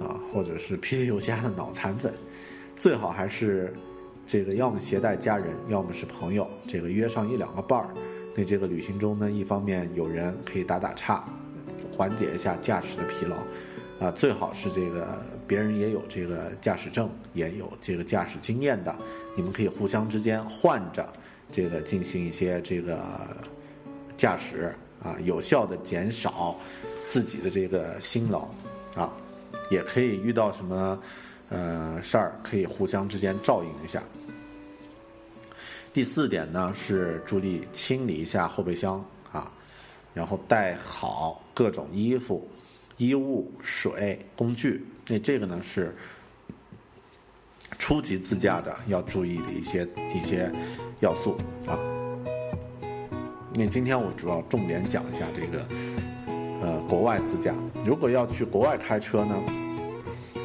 [0.00, 2.12] 啊，或者是霹雳游侠的脑残粉，
[2.76, 3.72] 最好还是
[4.26, 7.88] 这个要么携带家人，要么是朋友，这个约上一两个伴儿，
[8.34, 11.24] 那这个旅行中呢，一方面有人可以打打岔，
[11.92, 13.36] 缓解一下驾驶的疲劳。
[14.02, 18.92] 啊，最好是这个别人也有这个驾驶证，也有这个驾驶经验的，
[19.36, 21.08] 你们可以互相之间换着
[21.52, 23.00] 这个进行一些这个
[24.16, 26.58] 驾驶啊，有效的减少
[27.06, 28.48] 自己的这个辛劳
[28.96, 29.12] 啊，
[29.70, 31.00] 也可以遇到什么
[31.48, 34.02] 呃事儿，可以互相之间照应一下。
[35.92, 39.52] 第四点呢是注意清理一下后备箱啊，
[40.12, 42.48] 然后带好各种衣服。
[42.96, 45.94] 衣物、水、工具，那这个呢是
[47.78, 50.52] 初级自驾的要注意的一些一些
[51.00, 51.78] 要素啊。
[53.54, 55.66] 那今天我主要重点讲一下这个
[56.62, 57.54] 呃国外自驾。
[57.84, 59.34] 如果要去国外开车呢，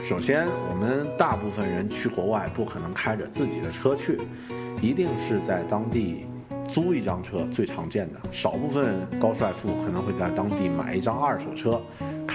[0.03, 4.19] 首先我们大部分人去国外不可能开着自己的车去，
[4.81, 6.25] 一定是在当地
[6.67, 8.19] 租一张车，最常见的。
[8.31, 11.81] 少部分高帅富可能会在当地买一张二手车。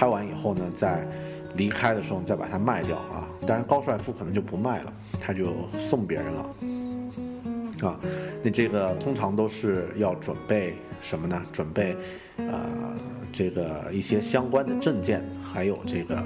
[0.03, 1.07] 开完以后呢，在
[1.55, 3.25] 离开的时候再把它卖掉啊！
[3.47, 7.97] 当然高帅富可能就不卖了，他就送别人了啊。
[8.41, 11.41] 那这个通常都是要准备什么呢？
[11.53, 11.95] 准备
[12.35, 12.93] 呃
[13.31, 16.21] 这个一些相关的证件，还有这个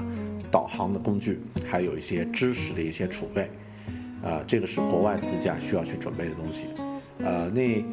[0.50, 3.48] 导航的工具，还有一些知识的一些储备
[4.24, 4.42] 啊。
[4.48, 6.66] 这个是国外自驾需要去准备的东西。
[7.20, 7.86] 呃，那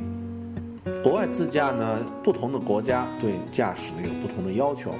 [1.02, 4.90] 国外自驾呢，不同的国家对驾驶呢有不同的要求。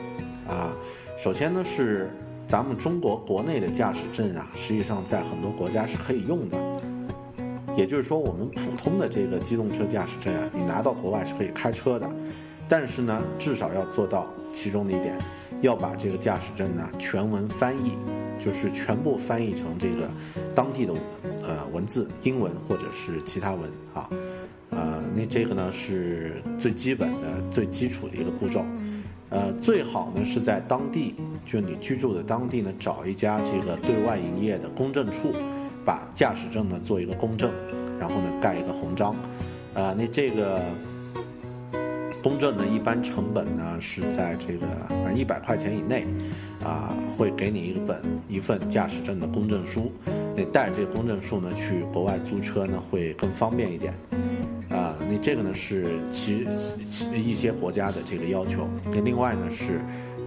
[0.48, 0.72] 啊，
[1.18, 2.10] 首先呢是
[2.46, 6.58] 咱们中国国内的驾驶证啊，实际上在很多国家是可以用的。
[7.76, 12.08] 也就是说，我们普通的这个机动车驾驶证啊，你拿到国外是可以开车的。
[12.68, 15.18] 但是呢，至少要做到其中的一点，
[15.60, 17.98] 要把这个驾驶证呢全文翻译，
[18.38, 20.08] 就是全部翻译成这个
[20.54, 20.94] 当地的
[21.42, 24.08] 呃文字，英文或者是其他文啊。
[24.70, 28.64] 呃，那这个呢是最基本的、最基础的一个步骤。
[29.34, 35.34] 呃，最好呢是在当地，就你居住的当地呢，找一家这个对外营业的公证处，
[35.84, 37.50] 把驾驶证呢做一个公证，
[37.98, 39.12] 然后呢盖一个红章，
[39.74, 40.62] 啊，那这个
[42.22, 46.06] 公证呢一般成本呢是在这个反正一百块钱以内，
[46.62, 49.90] 啊，会给你一本一份驾驶证的公证书，
[50.36, 53.92] 你带着这个公证书呢去国外租车呢会更方便一点。
[55.18, 56.46] 这个呢是其
[56.88, 58.68] 其一些国家的这个要求。
[58.92, 59.80] 那另外呢是，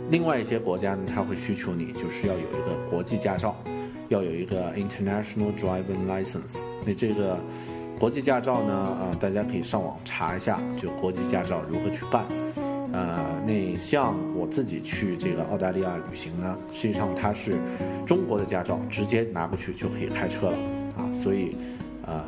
[0.09, 3.55] 另外一些国家呢，它会需求你就是要有一个国际驾照，
[4.09, 6.65] 要有一个 International Driving License。
[6.85, 7.39] 那这个
[7.99, 12.25] 国际驾照呢，啊，大家可以上网查一下，就国际驾照如何去办。
[12.93, 17.57] 呃，那像我自己去这个澳大利亚旅行呢，实际上它是
[18.05, 20.57] 中国的驾照，直接拿过去就可以开车了
[20.95, 21.55] 啊，所以
[22.05, 22.23] 呃，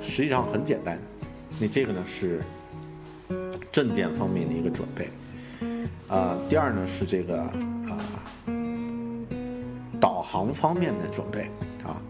[0.00, 0.98] 实际上很简单。
[1.60, 2.40] 那这个呢是
[3.72, 5.08] 证件方面的一个准备，
[6.06, 7.98] 啊，第二呢是这个啊
[10.00, 11.50] 导航方面的准备
[11.84, 12.00] 啊。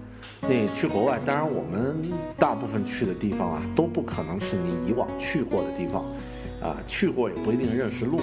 [0.42, 6.04] 那去国外，当然我们大部分去的地方啊都不可能是你以往去过的地方，
[6.60, 8.20] 啊，去过也不一定认识路，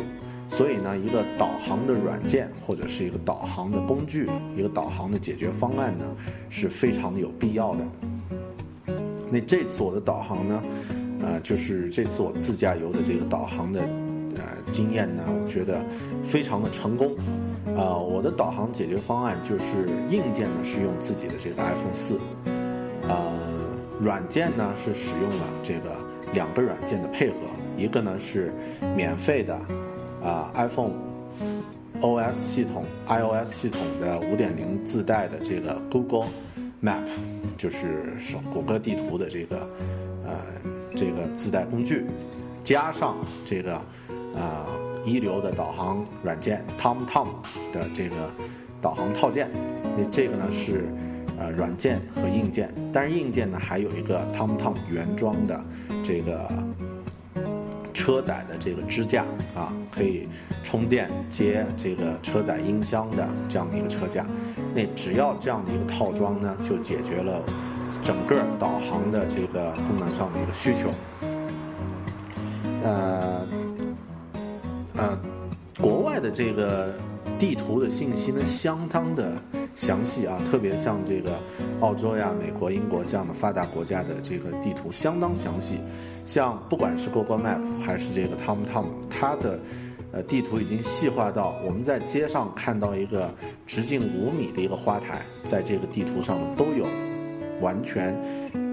[0.47, 6.05] 所以呢，一个导航的软件或者是一个导航的工具，一个导航的解决方案呢
[6.49, 7.87] 是非常的有必要的。
[9.31, 10.63] 那这次我的导航呢？
[11.21, 13.81] 呃，就是这次我自驾游的这个导航的，
[14.35, 15.83] 呃，经验呢，我觉得
[16.23, 17.15] 非常的成功。
[17.75, 22.19] 啊，我的导航解决方案就是硬件呢是用自己的这个 iPhone 四，
[23.07, 23.33] 呃，
[23.99, 25.97] 软件呢是使用了这个
[26.33, 27.35] 两个软件的配合，
[27.75, 28.53] 一个呢是
[28.95, 29.55] 免费的，
[30.23, 30.93] 啊，iPhone
[31.99, 36.29] OS 系统 iOS 系统的五点零自带的这个 Google
[36.83, 37.03] Map，
[37.57, 38.13] 就是
[38.53, 39.67] 谷歌地图的这个，
[40.23, 40.74] 呃。
[40.95, 42.05] 这个自带工具，
[42.63, 44.65] 加上这个啊
[45.05, 47.27] 一流的导航软件 TomTom
[47.73, 48.31] 的这个
[48.81, 49.51] 导航套件，
[49.97, 50.85] 那这个呢是
[51.37, 55.63] 呃软件和硬件，但是硬件呢还有一个 TomTom 原装的
[56.01, 56.49] 这个
[57.93, 60.27] 车载的这个支架啊，可以
[60.63, 64.25] 充电接这个车载音箱的这样的一个车架，
[64.73, 67.43] 那只要这样的一个套装呢，就解决了。
[68.01, 70.89] 整个导航的这个功能上的一个需求，
[72.83, 73.47] 呃，
[74.95, 75.17] 呃，
[75.79, 76.93] 国外的这个
[77.39, 79.33] 地图的信息呢，相当的
[79.73, 81.39] 详细啊，特别像这个
[81.79, 85.79] 澳洲呀、美国、英国这样的发达国家的这个地图相当详细，
[86.25, 89.59] 像不管是 Google Map 还是这个 TomTom，它的
[90.11, 93.33] 呃地图已经细化到我们在街上看到一个
[93.65, 96.85] 直径五米的一个花台，在这个地图上都有。
[97.61, 98.15] 完全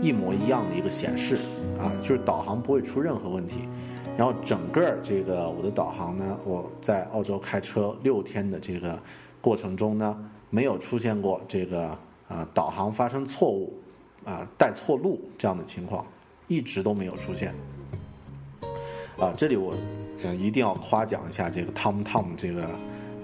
[0.03, 1.39] 一模一样的一个显示
[1.79, 3.69] 啊，就是导航不会出任何问题。
[4.17, 8.99] 然后整个这个我的导航呢，我在澳洲开车六天的这个
[9.41, 11.97] 过程中呢，没有出现过这个
[12.29, 13.73] 啊导航发生错误
[14.25, 16.05] 啊带错路这样的情况，
[16.47, 17.55] 一直都没有出现。
[19.19, 19.75] 啊，这里我
[20.23, 22.69] 呃一定要夸奖一下这个 TomTom 这个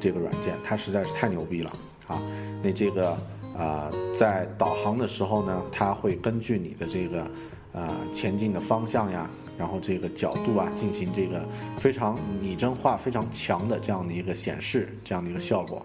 [0.00, 1.70] 这个软件，它实在是太牛逼了
[2.06, 2.22] 啊！
[2.62, 3.16] 那这个。
[3.58, 7.30] 啊，在导航的时候呢，它会根据你的这个，
[7.72, 11.44] 呃，前进的方向呀，然后这个角度啊，进行这个
[11.76, 15.84] 非常拟真化非常强的这样的一个显示，这样的一个效果。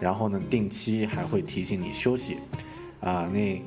[0.00, 2.38] 然后呢，定期还会提醒你休息。
[2.98, 3.62] 啊，那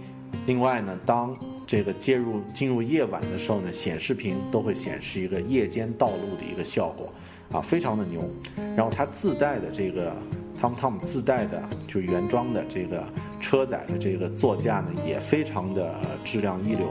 [0.46, 1.34] 另外呢，当
[1.66, 7.10] 这个介入进入夜晚的时候呢，显示屏都会显示一个夜间道路的一个效果，
[7.58, 8.30] 啊，非常的牛。
[8.76, 10.14] 然后它自带的这个。
[10.62, 13.04] TomTom 自带的就原装的这个
[13.40, 16.88] 车载的这个座驾呢，也非常的质量一流，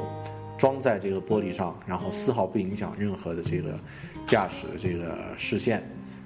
[0.56, 3.74] 装在这个玻璃上，然后丝毫不影响任何的这个
[4.26, 5.82] 驾驶的这个视线，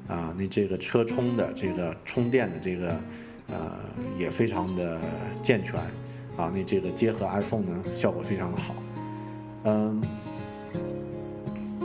[0.08, 3.00] 啊，那这个车充的这个充电的这个
[3.46, 3.72] 呃
[4.18, 5.00] 也非常的
[5.42, 5.80] 健全，
[6.36, 8.74] 啊，那这个结合 iPhone 呢效果非常的好，
[9.64, 10.02] 嗯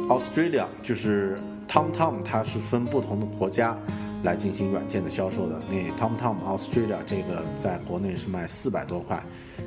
[0.09, 1.37] ，Australia 就是
[1.69, 3.77] TomTom 它是分不同的国家。
[4.23, 9.21] 来进行软件的销售的，那 TomTom Australia 这个在国内是卖四百多块，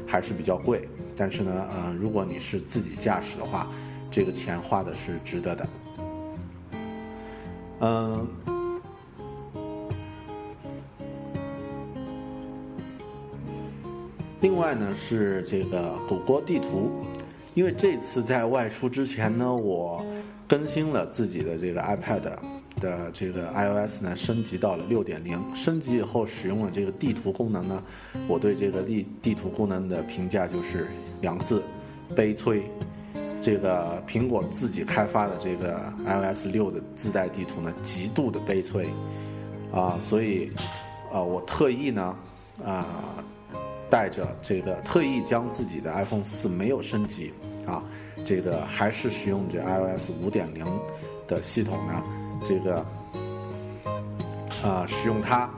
[0.06, 0.88] 还是比较贵。
[1.14, 3.66] 但是呢，呃，如果你是自己驾驶的话，
[4.10, 5.68] 这个钱花的是值得的。
[7.80, 8.26] 嗯，
[14.40, 16.90] 另外呢是这个谷歌地图，
[17.52, 20.02] 因为这次在外出之前呢，我
[20.48, 22.22] 更新了自己的这个 iPad。
[22.80, 27.82] 的这个 iOS 呢升级到了六点零，升级以后使用了这个地图功能呢，
[28.28, 30.88] 我对这个地地图功能的评价就是
[31.20, 31.62] 两字：
[32.14, 32.62] 悲催。
[33.38, 38.88] 这个苹果自己开发的这个 iOS 六的自带地图呢，极度的悲催
[39.70, 40.50] 啊，所以
[41.12, 42.16] 啊，我特意呢
[42.64, 43.22] 啊，
[43.88, 47.32] 带着这个特意将自己的 iPhone 四没有升级
[47.66, 47.84] 啊，
[48.24, 50.64] 这个还是使用这 iOS 五点零
[51.28, 52.02] 的系统呢，
[52.44, 52.84] 这个
[54.62, 55.48] 啊，使用它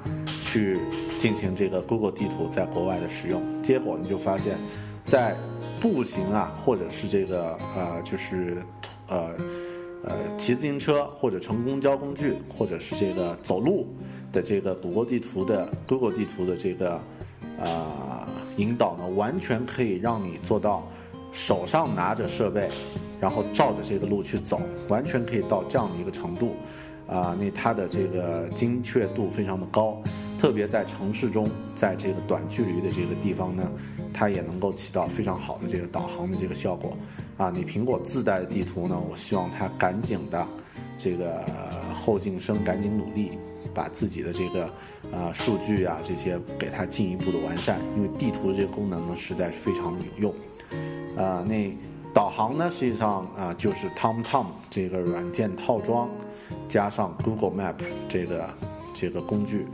[0.43, 0.79] 去
[1.19, 4.57] 进行这个 Google 地图在国外的使用，结果你就发现，
[5.05, 5.37] 在
[5.81, 8.63] 步行啊，或者是这个呃，就是
[9.09, 9.31] 呃
[10.05, 13.87] 呃骑自行车或者乘公交工具，或者是这个走路
[14.33, 17.01] 的这个谷歌地图的 Google 地图的这个
[17.59, 20.87] 呃引导呢，完全可以让你做到
[21.31, 22.69] 手上拿着设备，
[23.21, 26.57] 然后照着这个路去走，完全可以到这样的一个程度
[27.07, 27.37] 啊。
[27.39, 30.03] 那它的这个精确度非常的高，
[30.39, 33.71] 特别在城市中，在这个短距离的这个地方呢。
[34.11, 36.97] 它也能够起到非常好的这个导航的这个效果，
[37.37, 40.45] 啊，你苹果自带的地图呢，我希望它赶紧的，
[40.99, 41.45] 这个
[41.95, 43.39] 后进生赶紧努力，
[43.73, 44.65] 把自己的这个
[45.13, 50.35] 啊数据啊这些给它进一步的完善，因为地图这个功能呢实在是非常有用，
[51.17, 51.73] 啊，那
[52.15, 56.09] 导航呢实际上啊就是 TomTom 这个软件套装，
[56.69, 57.77] 加上 Google Map
[58.09, 58.49] 这个
[58.95, 59.67] 这个工具，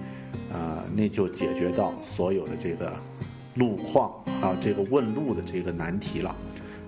[0.53, 2.93] 啊，那就解决到所有的这个。
[3.57, 4.11] 路况
[4.43, 6.35] 啊，这个问路的这个难题了，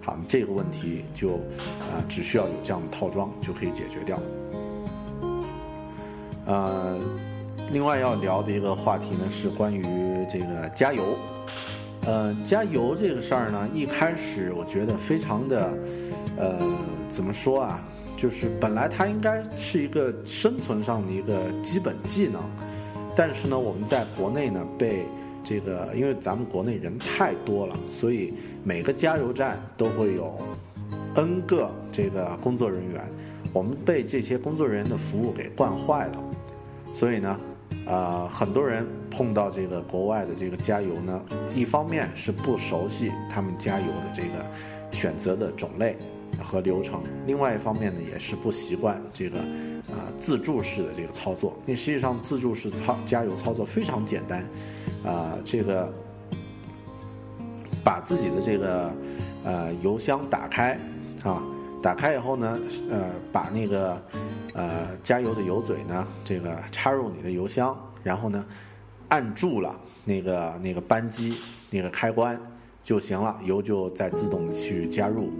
[0.03, 1.35] 好，这个问题就
[1.79, 4.19] 啊只需要有这样的套装就可以解决掉。
[6.45, 6.99] 呃，
[7.71, 9.85] 另外要聊的一个话题呢是关于
[10.29, 11.17] 这个加油。
[12.07, 15.77] 呃，加油这个事儿呢，一开始我觉得非常的，
[16.37, 16.59] 呃，
[17.09, 17.83] 怎么说啊？
[18.17, 22.41] 就是本来它应该是一个生存上的一个基本技能，
[23.15, 25.05] 但是呢，我们在国内呢被。
[25.49, 30.37] 这个，因为咱们国内人太多了，所以每个加油站都会有
[31.15, 33.01] N 个这个工作人员，
[33.53, 36.25] 我们被这些工作人员的服务给惯坏了，
[36.91, 37.39] 所以呢，
[37.87, 41.23] 呃，很多人碰到这个国外的这个加油呢，
[41.55, 44.45] 一方面是不熟悉他们加油的这个
[44.91, 45.97] 选择的种类
[46.43, 49.39] 和流程，另外一方面呢，也是不习惯这个
[49.89, 51.57] 啊自助式的这个操作。
[51.65, 54.45] 那实际上自助式操加油操作非常简单。
[55.05, 55.93] 啊，这个
[57.85, 58.93] 把自己的这个
[59.45, 60.77] 呃油箱打开
[61.23, 61.41] 啊，
[61.81, 62.59] 打开以后呢，
[62.91, 64.03] 呃，把那个
[64.57, 68.45] 呃加油的油嘴呢，这个插入你的油箱，然后呢，
[69.09, 71.37] 按住了那个那个扳机
[71.71, 72.41] 那个开关
[72.83, 75.31] 就行了，油就在自动的去加入。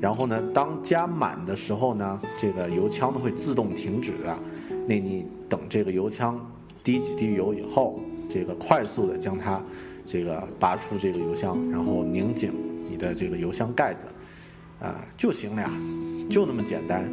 [0.00, 4.38] 然后呢，当加满的时候呢，这个油枪呢会自动停止的。
[4.86, 6.38] 那你等这个油枪
[6.84, 7.98] 滴几滴油以后。
[8.28, 9.62] 这个快速的将它，
[10.04, 14.08] 这个拔出这个油箱，然后拧紧你的这个油箱盖子，
[14.80, 15.70] 啊就行了呀，
[16.28, 17.04] 就那么简单，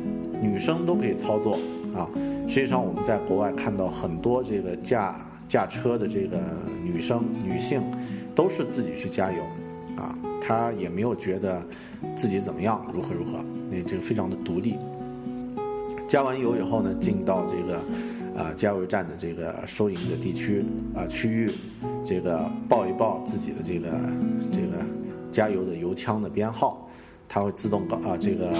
[0.41, 1.57] 女生都可以操作
[1.95, 2.09] 啊。
[2.47, 5.15] 实际上我们在国外看到很多这个驾
[5.47, 6.39] 驾车的这个
[6.83, 7.81] 女生女性，
[8.35, 9.43] 都是自己去加油，
[9.97, 11.63] 啊，她也没有觉得
[12.15, 14.75] 自己怎么样，如何如何，那这个非常的独立。
[16.07, 17.79] 加完油以后呢，进到这个。
[18.35, 21.51] 啊，加油站的这个收银的地区啊区域，
[22.03, 23.91] 这个报一报自己的这个
[24.51, 24.83] 这个
[25.31, 26.89] 加油的油枪的编号，
[27.33, 28.51] 它会自动告啊，这个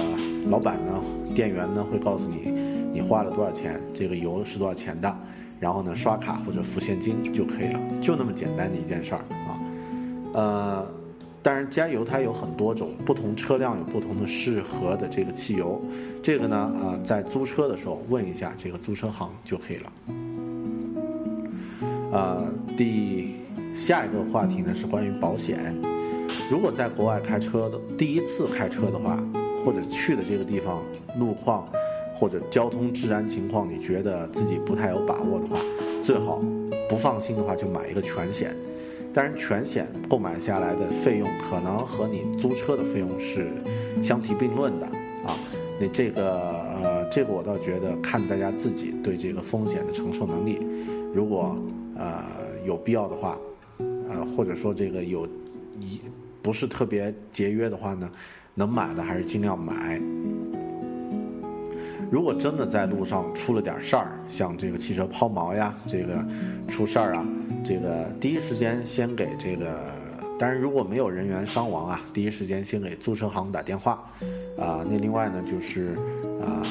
[0.49, 0.99] 老板呢，
[1.35, 2.51] 店员呢会告诉你
[2.91, 5.15] 你花了多少钱，这个油是多少钱的，
[5.59, 9.59] 然后呢刷卡或者付现金就可以了，就那么简单的一件事儿啊，
[10.33, 10.87] 呃。
[11.43, 15.81] 当然，加油它有很多种，不同车辆有不同的适合的这个汽油。
[16.21, 19.91] 这个呢，呃，在租车的时候问一下这个租车行就可以了。
[22.13, 23.35] 呃，第
[23.75, 25.75] 下一个话题呢是关于保险。
[26.51, 29.17] 如果在国外开车的第一次开车的话，
[29.65, 30.83] 或者去的这个地方
[31.17, 31.67] 路况
[32.13, 35.57] 或者交通治安情况，你觉得自己不太有把握的话，
[36.01, 36.41] 最好
[36.87, 38.55] 不放心的话就买一个全险。
[39.13, 43.47] 当然，全险购买下来的费用可能和你租车的费用是
[44.01, 44.85] 相提并论的
[45.25, 45.37] 啊。
[45.79, 46.39] 那这个
[46.81, 50.59] 呃，这个我倒觉得看大家自己对这个风险的承受能力。
[51.13, 51.55] 如果
[51.95, 52.23] 呃
[52.65, 53.39] 有必要的话，
[53.77, 55.27] 呃或者说这个有
[55.79, 56.01] 一
[56.43, 58.07] 不是特别节约的话呢，
[58.53, 59.99] 能买的还是尽量买。
[62.11, 66.23] 如果真的在路上出了点事儿，像这个汽车抛锚呀，这个
[66.67, 67.25] 出事儿啊。
[67.63, 69.91] 这个第一时间先给这个，
[70.37, 73.93] 当然如果没有人员伤亡啊，第一时间先给租车行打电话，
[74.59, 75.97] 啊，那另外呢就是
[76.39, 76.61] 啊，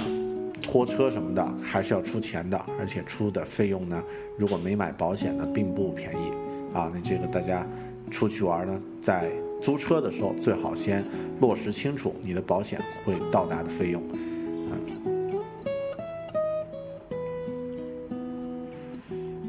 [0.62, 4.00] 拖车什么的还是要出钱的，而且出的费用呢，
[4.36, 6.30] 如果没买保险呢，并不便宜，
[6.72, 7.66] 啊，那这个大家
[8.10, 9.32] 出去玩呢，在
[9.62, 11.04] 租车的时候，最好先
[11.40, 14.02] 落实清楚你的保险会到达的费用。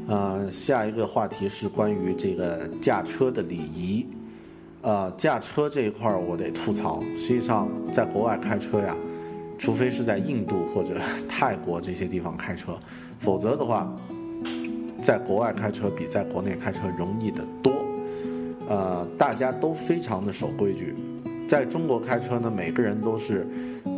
[0.06, 4.06] 呃，下一个话题是关于这个驾车的礼仪。
[4.82, 7.02] 呃，驾车这一块儿我得吐槽。
[7.16, 8.94] 实际上，在国外开车呀，
[9.58, 12.78] 除非是在印度或者 泰国这些地方开车，
[13.18, 13.92] 否则的话，
[15.00, 17.73] 在国外开车比在国内开车容易得多。
[18.74, 20.96] 呃，大家都非常的守规矩。
[21.46, 23.46] 在中国开车呢，每个人都是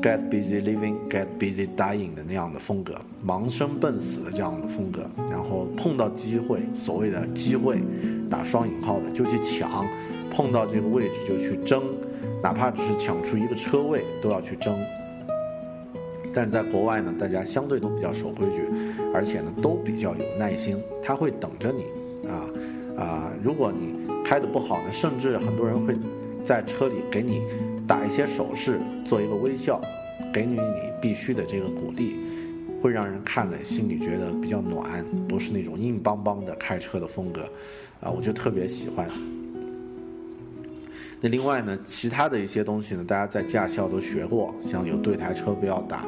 [0.03, 5.09] get busy living, get busy dying 的那样的风格，忙生笨死的这样的风格。
[5.31, 7.81] 然后碰到机会，所谓的机会，
[8.29, 9.87] 打双引号的就去抢。
[10.31, 11.83] 碰到这个位置就去争，
[12.43, 14.79] 哪怕只是抢出一个车位都要去争。
[16.35, 18.68] 但在国外呢，大家相对都比较守规矩，
[19.14, 22.45] 而且呢都比较有耐心，他会等着你啊
[22.99, 23.33] 啊！
[23.43, 23.95] 如果你
[24.29, 25.97] 开的不好呢，甚至很多人会
[26.43, 27.43] 在车里给你
[27.87, 29.81] 打一些手势，做一个微笑，
[30.33, 30.59] 给予你
[31.01, 32.16] 必须的这个鼓励，
[32.83, 37.43] 会让人看了心里觉得比较暖，不是那种硬邦邦的开车的风格
[38.01, 39.09] 啊，我就特别喜欢。
[41.20, 46.05] 那另外呢，其他的一些东西呢，大家在驾校都学过，像有对台车不要打，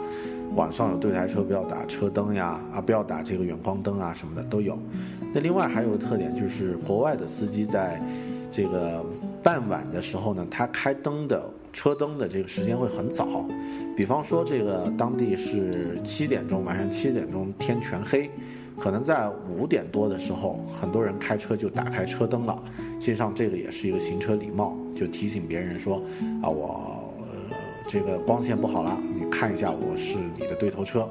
[0.57, 4.77] 晚上有对台车不要打车灯呀，啊不要打这个远光灯啊什么的都有。
[5.41, 8.01] 另外还有个特点就是，国外的司机在
[8.51, 9.05] 这个
[9.43, 13.45] 傍晚的时候呢，他开灯的车灯的这个时间会很早，
[13.97, 18.31] 比方说这个当地是七点钟，晚上七点钟天全黑。
[18.79, 22.63] 可能在五点多的时候，很多人开车就打开车灯了。
[23.01, 26.01] 实际上，这个也是一个行车礼貌，就提醒别人说
[26.41, 27.13] ：“啊，我
[27.89, 31.11] 这个光线不好了，你看一下，我是你的对头车。”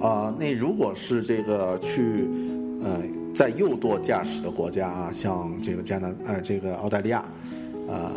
[0.00, 2.28] 啊，那如果是这个去
[2.82, 3.02] 呃
[3.34, 7.24] 在右舵驾驶的国家啊，像这个加拿呃这个澳大利亚，
[7.88, 8.10] 呃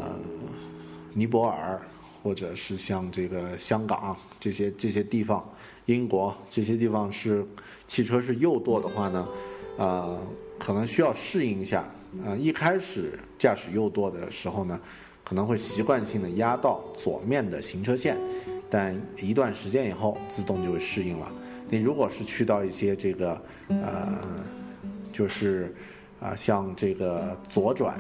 [1.14, 1.82] 尼泊尔，
[2.22, 5.44] 或者是像这个香港这些这些地方。
[5.88, 7.44] 英国这些地方是
[7.88, 9.28] 汽车是右舵的话呢，
[9.78, 10.18] 呃，
[10.60, 11.84] 可能需要适应一下。
[12.24, 14.80] 呃，一开始驾驶右舵的时候呢，
[15.24, 18.16] 可能会习惯性的压到左面的行车线，
[18.70, 21.34] 但一段时间以后，自动就会适应了。
[21.72, 24.20] 你如果是去到一些这个呃，
[25.12, 25.74] 就是
[26.20, 27.96] 啊，像这个左转、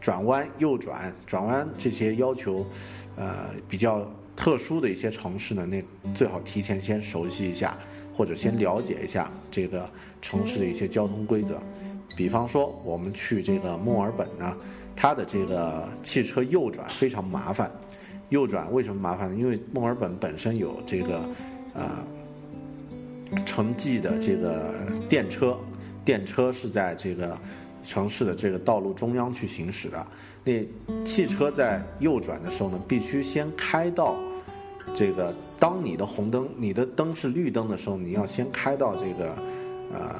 [0.00, 2.66] 转弯、右转、转弯这些要求，
[3.14, 4.04] 呃，比较。
[4.36, 7.76] 特殊的一些城市呢，那最好提前先熟悉一下，
[8.14, 9.86] 或者先了解一下这个
[10.22, 11.60] 城市的一些交通规则。
[12.16, 14.56] 比方说，我们去这个墨尔本呢，
[14.96, 17.70] 它的这个汽车右转非常麻烦。
[18.30, 19.36] 右转为什么麻烦呢？
[19.36, 21.20] 因为墨尔本本身有这个
[21.74, 22.02] 呃
[23.44, 24.74] 城际的这个
[25.08, 25.58] 电车，
[26.04, 27.38] 电车是在这个
[27.82, 30.06] 城市的这个道路中央去行驶的。
[30.44, 34.16] 那汽车在右转的时候呢，必须先开到。
[34.92, 39.36] 这个，当你的红灯，你的灯是绿灯的时候，你要先开到这个，
[39.92, 40.16] 呃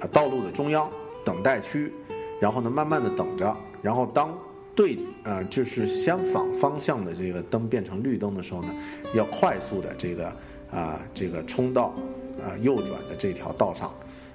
[0.00, 0.90] 呃，道路的中央
[1.24, 1.92] 等待区，
[2.40, 4.36] 然后呢，慢慢的等着，然后当
[4.74, 8.74] 对，呃，就是相反方向的这个灯变成绿灯的时候呢，
[9.14, 10.36] 要快速的这个，
[10.70, 11.94] 啊，这个冲到，
[12.42, 13.92] 啊，右转的这条道上，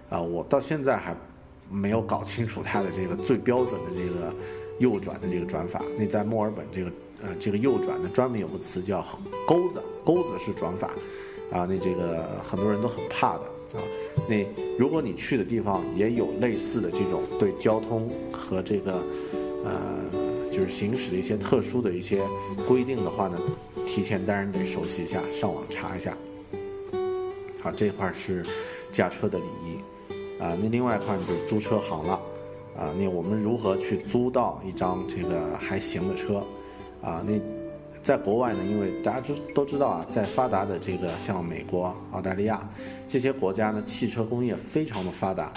[0.10, 1.16] 啊，我到现在还
[1.70, 4.34] 没有搞清楚它的这个最标准的这个
[4.80, 5.82] 右转的这个转法。
[5.98, 6.92] 那在墨尔本这个。
[7.24, 9.04] 呃，这个右转呢，专门有个词叫
[9.48, 10.88] 钩子，钩子是转法，
[11.50, 13.46] 啊，那这个很多人都很怕的
[13.80, 13.82] 啊。
[14.28, 14.46] 那
[14.78, 19.02] 如果你去的地方也有类似的这种对交通和这个
[19.64, 22.22] 呃，就是行驶的一些特殊的一些
[22.68, 23.40] 规定的话呢，
[23.86, 26.16] 提前当然得熟悉一下，上网查一下。
[27.62, 28.46] 好，这块是
[28.92, 30.58] 驾车的礼仪啊。
[30.62, 32.14] 那另外一块就是租车行了
[32.76, 32.94] 啊。
[32.98, 36.44] 那我们如何去租到一张这个还行的车？
[37.02, 37.40] 啊，那
[38.02, 42.68] 在国外呢，因为大家知都知道啊，在发达的这个像美国、澳大利亚
[43.08, 45.54] 这些国家呢，汽车工业非常的发达，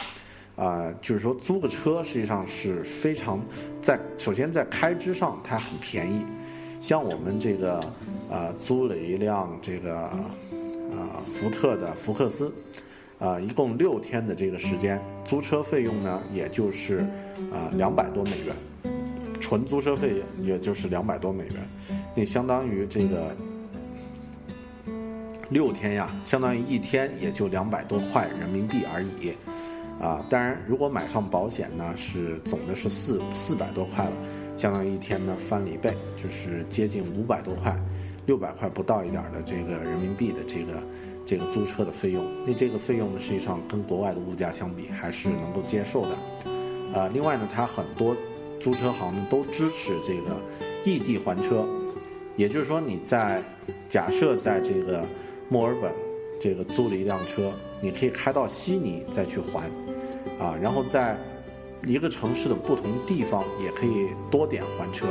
[0.57, 3.41] 啊，就是说租个车实际上是非常
[3.81, 6.25] 在首先在开支上它很便宜，
[6.81, 7.83] 像我们这个
[8.29, 10.11] 呃租了一辆这个
[10.91, 12.53] 呃福特的福克斯，
[13.19, 16.99] 啊，一共六天的这个时间，租车费用呢也就是
[17.53, 18.55] 啊两百多美元。
[19.41, 21.69] 纯租车费也就是两百多美元，
[22.15, 23.35] 那相当于这个
[25.49, 29.33] 六天呀，相当于一天也就两百多块人民币而已，
[29.99, 34.13] 啊，当然如果买上保险呢，是总的是四四百多块了，
[34.55, 37.75] 相当于一天呢翻了一倍，就是接近五百多块，
[38.29, 40.85] 六百块不到一点的这个人民币的这个
[41.25, 46.11] 这个租车的费用，那这个费用呢，实际上跟国外的物价相比还是能够接受的。
[46.93, 48.15] 啊，另外呢，它很多
[48.61, 50.37] 租车行呢都支持这个
[50.85, 51.67] 异地还车，
[52.37, 53.43] 也就是说你在
[53.89, 55.07] 假设在这个
[55.49, 55.91] 墨尔本
[56.39, 57.51] 这个租了一辆车，
[57.81, 59.65] 你可以开到悉尼再去还，
[60.39, 61.19] 啊，然后在
[61.87, 65.07] 一个城市的不同地方也可以多点还车。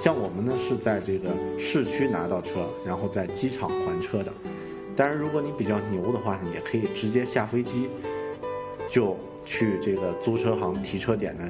[0.00, 1.28] 像我们呢是在这个
[1.58, 4.32] 市区拿到车，然后在机场还车的。
[4.96, 7.86] 当然，如果你比较牛的话呢，也可以直接下飞机
[8.88, 11.44] 就去这个租车行提车点呢，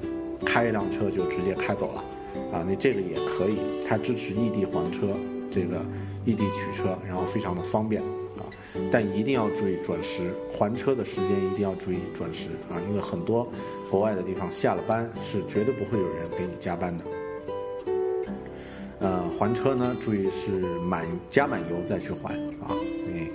[0.44, 2.04] 开一辆车就直接开走了。
[2.50, 5.14] 啊，那这个也可以，它支持异地还车，
[5.48, 5.80] 这个
[6.24, 8.42] 异地取车，然后非常的方便啊。
[8.90, 13.48] 但一定要注意准时还车的时间，一定要注意准时啊，因为很多
[13.88, 17.04] 国外的地方下了班是绝对不会有人给你加班的。
[19.00, 22.68] 呃，还车呢，注意是满加满油再去还啊。
[23.06, 23.30] 你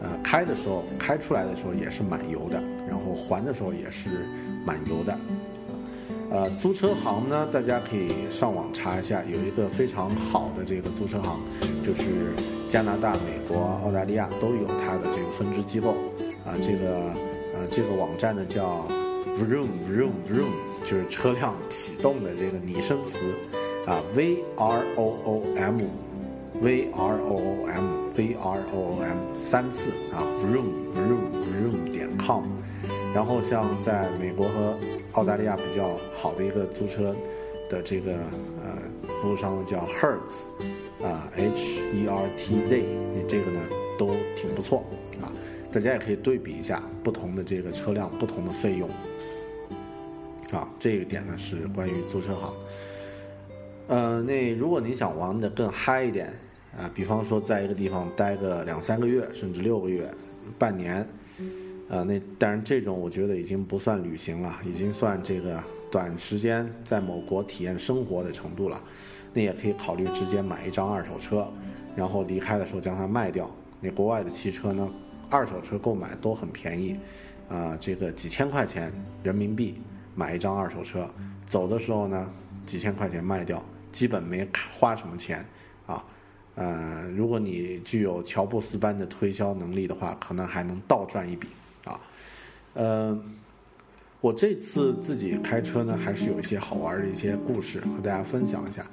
[0.00, 4.26] 呃开的时候开出来的时候也是满油的，然后还的时候也是
[4.64, 5.18] 满油的。
[6.30, 11.40] 呃，租车行呢，大家可以上网查一下，有一个非常好的这个租车行，
[11.82, 12.04] 就是
[12.68, 15.94] 加拿大、美国、澳大利亚都有它的这个分支机构。
[16.44, 17.12] 啊，这个
[17.54, 18.86] 呃这个网站呢叫
[19.36, 20.52] Vroom Vroom Vroom，
[20.84, 23.32] 就是车辆启动的这个拟声词。
[23.88, 31.90] 啊，V R O O M，V R O O M，V R O O M 三次啊，room room room
[31.90, 32.44] 点 com。
[33.14, 34.76] 然后像在美国和
[35.12, 37.16] 澳大利亚比较好的一个租车
[37.70, 38.12] 的这个
[38.62, 38.76] 呃
[39.22, 40.48] 服务商叫 Hertz，
[41.02, 42.84] 啊 H E R T Z，
[43.14, 43.60] 那这个呢
[43.98, 44.84] 都挺不错
[45.22, 45.32] 啊，
[45.72, 48.86] 大家也可以对比一下不同的这个车辆不同的费用。
[50.52, 52.52] 啊，这个点呢是关于租车行。
[53.88, 56.28] 呃，那如果你想玩的更嗨一点
[56.76, 60.08] 啊，比方说在一个地方待个两三个月，甚至六个月、
[60.58, 61.04] 半年，
[61.88, 65.58] 呃，那当然这种我觉得已经不算旅行了，已经算这个
[65.90, 68.78] 短时间在某国体验生活的程度了。
[69.32, 71.48] 那也可以考虑直接买一张二手车，
[71.96, 73.50] 然后离开的时候将它卖掉。
[73.80, 74.86] 那国外的汽车呢，
[75.30, 76.98] 二手车购买都很便宜，
[77.48, 79.80] 啊，这个几千块钱人民币
[80.14, 81.08] 买一张二手车，
[81.46, 82.30] 走的时候呢
[82.66, 83.64] 几千块钱卖掉。
[83.92, 84.46] 基本没
[84.78, 85.44] 花什么钱，
[85.86, 86.04] 啊，
[86.54, 91.48] 呃，如果你具有乔布斯般的推销能力的话，可能还能倒赚一笔，
[91.84, 92.00] 啊，
[92.74, 93.18] 呃，
[94.20, 98.84] 我这次自己开车呢，还是有一些好玩的一些故事和大家分享一下。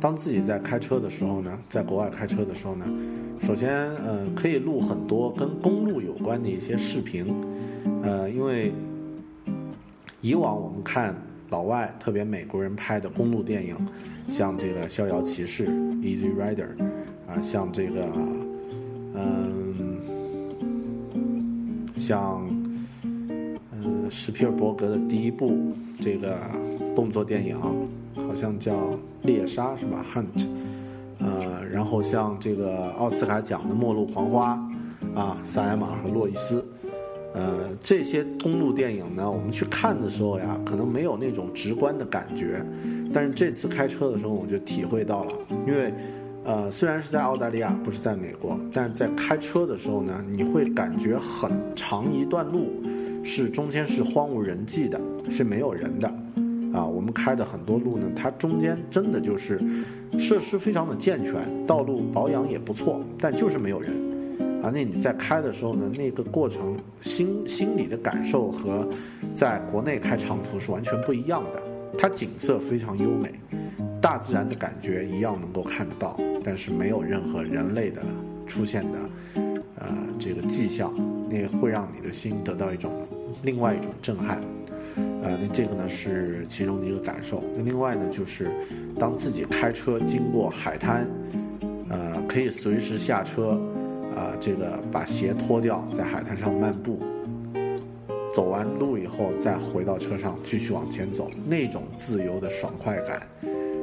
[0.00, 2.86] 当自己在开车的时候呢，在国外开车的时候呢，
[3.40, 7.26] 首先，呃，可以录很多跟公路有关的一些视频，
[8.02, 8.72] 呃，因为
[10.20, 11.16] 以往我们看
[11.50, 13.76] 老外，特别美国人拍的公路电影。
[14.28, 15.66] 像这个《逍遥骑士》
[16.02, 16.68] （Easy Rider），
[17.26, 18.06] 啊，像这个，
[19.14, 19.96] 嗯，
[21.96, 22.46] 像，
[23.02, 26.38] 嗯，史皮尔伯格的第一部这个
[26.94, 27.58] 动作电影，
[28.14, 28.74] 好像叫
[29.22, 30.46] 《猎杀》是吧？Hunt，
[31.18, 34.54] 呃，然后像这个奥斯卡奖的《末路狂花》，
[35.18, 36.62] 啊，萨埃玛和洛伊斯。
[37.34, 42.64] 呃，这些公路电影呢，我们去看的时候呀，可能没有那种直观的感觉，
[43.12, 45.32] 但是这次开车的时候，我就体会到了。
[45.66, 45.92] 因为，
[46.44, 52.82] 呃，虽然是在澳大利亚，不是在美国，但在开车的时候呢，你会感觉很长一段路
[53.22, 55.00] 是中间是荒无人迹的，
[55.30, 56.08] 是没有人的。
[56.72, 59.58] 啊，我们开的很多路呢，它中间真的就是
[60.18, 61.34] 设施非常的健全，
[61.66, 63.90] 道路保养也不错，但就是没有人。
[64.62, 68.86] 啊，那你在开的时候呢，那个过程心心理的感受和
[69.32, 71.62] 在国内开长途是完全不一样的。
[71.96, 73.32] 它景色非常优美，
[74.00, 78.02] 大自然的感觉一样能够看得到，但是没有任何人类的
[78.46, 78.98] 出现的
[79.76, 79.86] 呃
[80.18, 80.92] 这个迹象，
[81.30, 82.90] 那会让你的心得到一种
[83.42, 84.40] 另外一种震撼。
[84.96, 87.42] 呃，那这个呢是其中的一个感受。
[87.54, 88.50] 那另外呢就是
[88.98, 91.06] 当自己开车经过海滩，
[91.88, 93.60] 呃，可以随时下车。
[94.16, 96.98] 啊，这个把鞋脱掉，在海滩上漫步，
[98.38, 103.20] 走完路以后再回到车上继续往前走，那种自由的爽快感，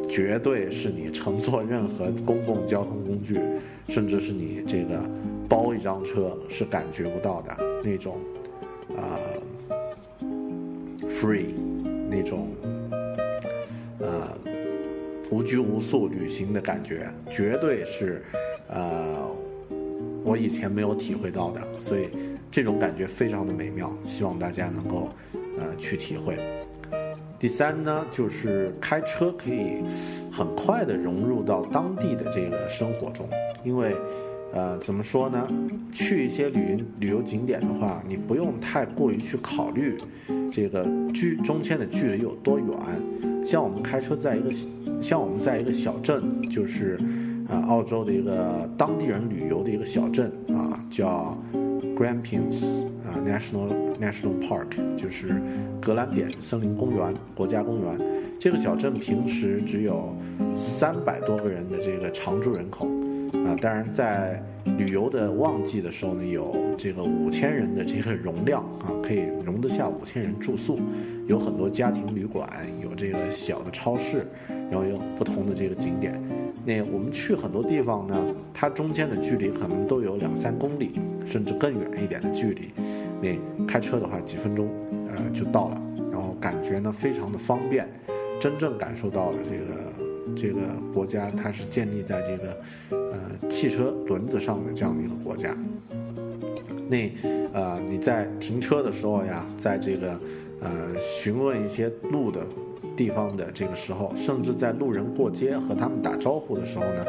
[0.10, 3.38] 绝对是你乘坐任何公共交通工具，
[3.90, 5.10] 甚至是你这个
[5.50, 8.16] 包一张车是感觉不到的那种，
[8.96, 9.20] 啊
[11.10, 11.48] ，free，
[12.10, 12.48] 那种，
[14.00, 14.38] 呃，
[15.32, 18.24] 无拘无束旅行的感觉，绝对是，
[18.70, 19.30] 呃。
[20.24, 22.10] 我以前没有体会到的，所以
[22.56, 25.10] 这种感觉非常的美妙，希望大家能够
[25.60, 26.38] 呃去体会。
[27.38, 29.84] 第三呢，就是开车可以
[30.32, 33.28] 很快的融入到当地的这个生活中，
[33.66, 33.94] 因为
[34.54, 35.46] 呃，怎么说呢？
[35.92, 39.98] 去一些旅旅游景点的话，你不用太过于去考虑
[40.50, 42.68] 这个距中间的距离有多远。
[43.46, 44.50] 像我们开车在一个，
[45.02, 46.98] 像我们在一个小镇，就是
[47.50, 51.38] 啊，澳洲的一个当地人旅游的一个小镇啊，叫
[51.96, 55.42] Grampians 啊 National National Park，就是
[55.82, 58.00] 格兰扁森林公园国家公园。
[58.40, 60.16] 这个小镇平时只有
[60.58, 62.88] 三百多个人的这个常住人口。
[63.46, 64.42] 啊，当然，在
[64.78, 70.80] 旅游的旺季的时候呢，有这个五千人的这个容量啊，可以容得下五千人住宿，
[71.28, 72.48] 有很多家庭旅馆，
[72.82, 76.20] 有这个小的超市，然后有不同的这个景点。
[76.66, 78.16] 那我们去很多地方呢，
[78.54, 82.72] 它中间的距离可能都有两三公里，甚至更远一点的距离。
[83.22, 84.70] 那开车的话，几分钟
[85.08, 87.88] 呃就到了，然后感觉呢非常的方便，
[88.40, 90.06] 真正感受到了这个。
[90.36, 90.60] 这个
[90.92, 92.58] 国家它是建立在这个，
[92.90, 95.56] 呃，汽车轮子上的这样的一个国家。
[96.90, 97.10] 那，
[97.54, 100.20] 呃，你在停车的时候呀，在这个，
[100.62, 102.42] 呃，询问一些路的
[102.96, 107.06] 地方的这个时候，甚至在路人过街和他们打招呼的时候呢，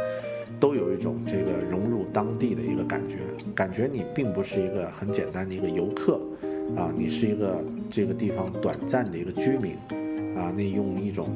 [0.58, 3.18] 都有一种这个融入当地的一个感觉，
[3.54, 6.20] 感觉你并不是一个很简单的一个游客，
[6.76, 9.74] 啊，你是一个这个地方短暂的一个居民，
[10.36, 11.28] 啊，那用一种。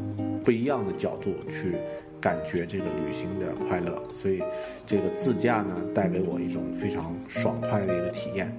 [0.42, 1.74] 不一样的角度去
[2.18, 4.42] 感觉这个旅行的快乐，所以
[4.86, 8.50] 这个自驾呢带给我一种非常爽快的一个体验。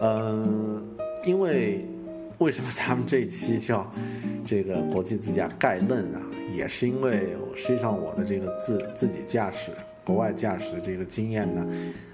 [0.00, 0.80] 嗯，
[1.26, 1.84] 因为
[2.42, 3.88] 为什么咱们这一期叫
[4.44, 6.20] 这个国际自驾概论啊，
[6.52, 9.70] 也是因为实际上我的这个自自己驾驶
[10.04, 11.66] 国外驾驶的这个经验呢，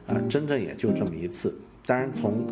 [0.07, 1.57] 啊，真正也就这么一次。
[1.87, 2.47] 当然从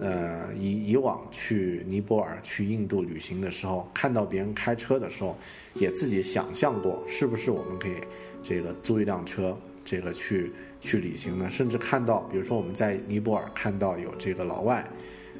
[0.00, 5.38] 呃，以以往去尼泊尔、去印度旅行的时候，看到别人开车的时候，
[5.74, 7.94] 也自己想象过，是不是我们可以
[8.42, 11.48] 这个租一辆车，这个去去旅行呢？
[11.48, 14.84] 甚至看到，比如说我们在尼泊尔看到有这个老外，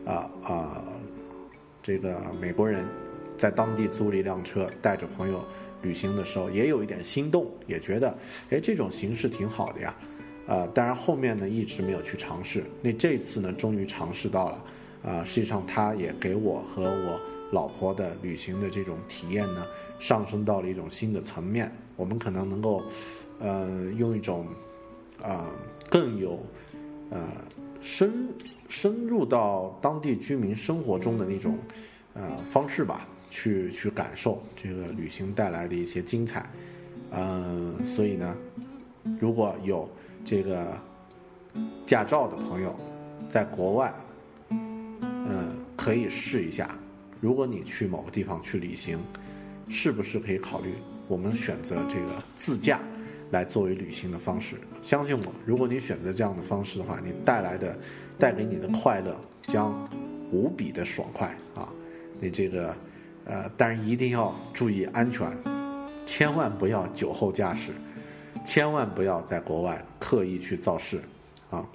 [0.07, 0.85] 啊啊，
[1.85, 2.82] 这个美国人，
[3.37, 5.45] 在当地租了一辆车，带着朋友
[5.82, 8.16] 旅行的时候，也有一点心动，也觉得，
[8.49, 9.95] 哎，这种形式挺好的呀。
[10.47, 12.64] 呃，当然后面呢一直没有去尝试。
[12.80, 14.64] 那这次呢，终于尝试到了。
[15.03, 17.20] 啊，实际上它也给我和我
[17.53, 19.66] 老婆的旅行的这种体验呢，
[19.99, 21.70] 上升到了一种新的层面。
[21.97, 22.82] 我们可能能够，
[23.39, 24.47] 呃，用一种，
[25.22, 25.53] 啊，
[25.91, 26.41] 更有，
[27.11, 27.28] 呃，
[27.82, 28.26] 深
[28.69, 31.59] 深入到当地居民生活中的那种，
[32.15, 36.49] 呃，方式吧，去去感受这个旅行带来的一些精彩。
[37.11, 38.37] 嗯，所以呢，
[39.19, 39.89] 如果有。
[40.27, 40.81] 这个
[41.85, 42.75] 驾照的朋友，
[43.29, 43.95] 在国外，
[44.49, 46.67] 嗯，可以试一下。
[47.21, 48.99] 如果你去某个地方去旅行，
[49.69, 52.81] 是不是可以考虑我们选择这个自驾
[53.31, 54.57] 来作为旅行的方式？
[54.83, 57.77] 相信我，如果你选择这样的方式的话，你带来的
[58.18, 59.16] 带给你的快乐
[59.47, 59.89] 将
[60.31, 61.72] 无比的爽快啊！
[62.20, 62.77] 你这个
[63.25, 65.31] 呃，但是一定要注意安全，
[66.07, 67.72] 千万不要酒后驾驶。
[68.45, 71.01] 千万不要在国外刻意去造势，
[71.49, 71.66] 啊！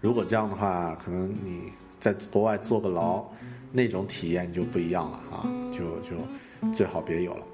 [0.00, 3.24] 如果这样的话，可能你在国外坐个牢，
[3.72, 5.50] 那种体验就不一样了啊！
[5.72, 7.46] 就就最好别有了。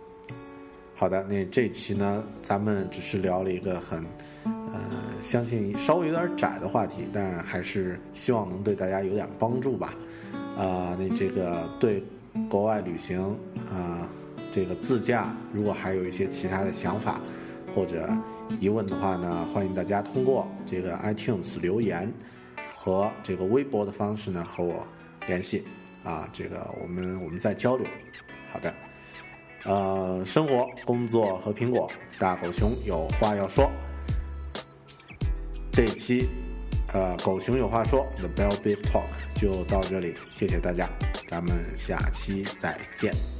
[1.01, 4.05] 好的，那这期呢，咱们只是聊了一个很，
[4.45, 4.83] 呃，
[5.23, 9.95] 相信稍微有点窄的话题，但还是希望能对大家有点帮助吧。
[10.59, 12.05] 啊，那这个对
[12.51, 13.35] 国外旅行
[13.73, 14.07] 啊，
[14.53, 17.19] 这个自驾，如果还有一些其他的想法。
[17.75, 18.07] 或者
[18.59, 22.13] 疑问的话呢，欢迎大家通过这个 iTunes 留言
[22.75, 24.87] 和这个微博的方式呢和我
[25.27, 25.65] 联系
[26.05, 27.87] 啊，这个我们我们再交流。
[28.53, 28.75] 好的，
[29.65, 33.71] 呃，生活、工作和苹果，大狗熊有话要说。
[35.73, 36.29] 这期
[36.93, 39.05] 呃，狗熊有话说 The Bell Big Talk
[39.35, 40.89] 就到这里，谢谢大家，
[41.27, 43.40] 咱们下期再见。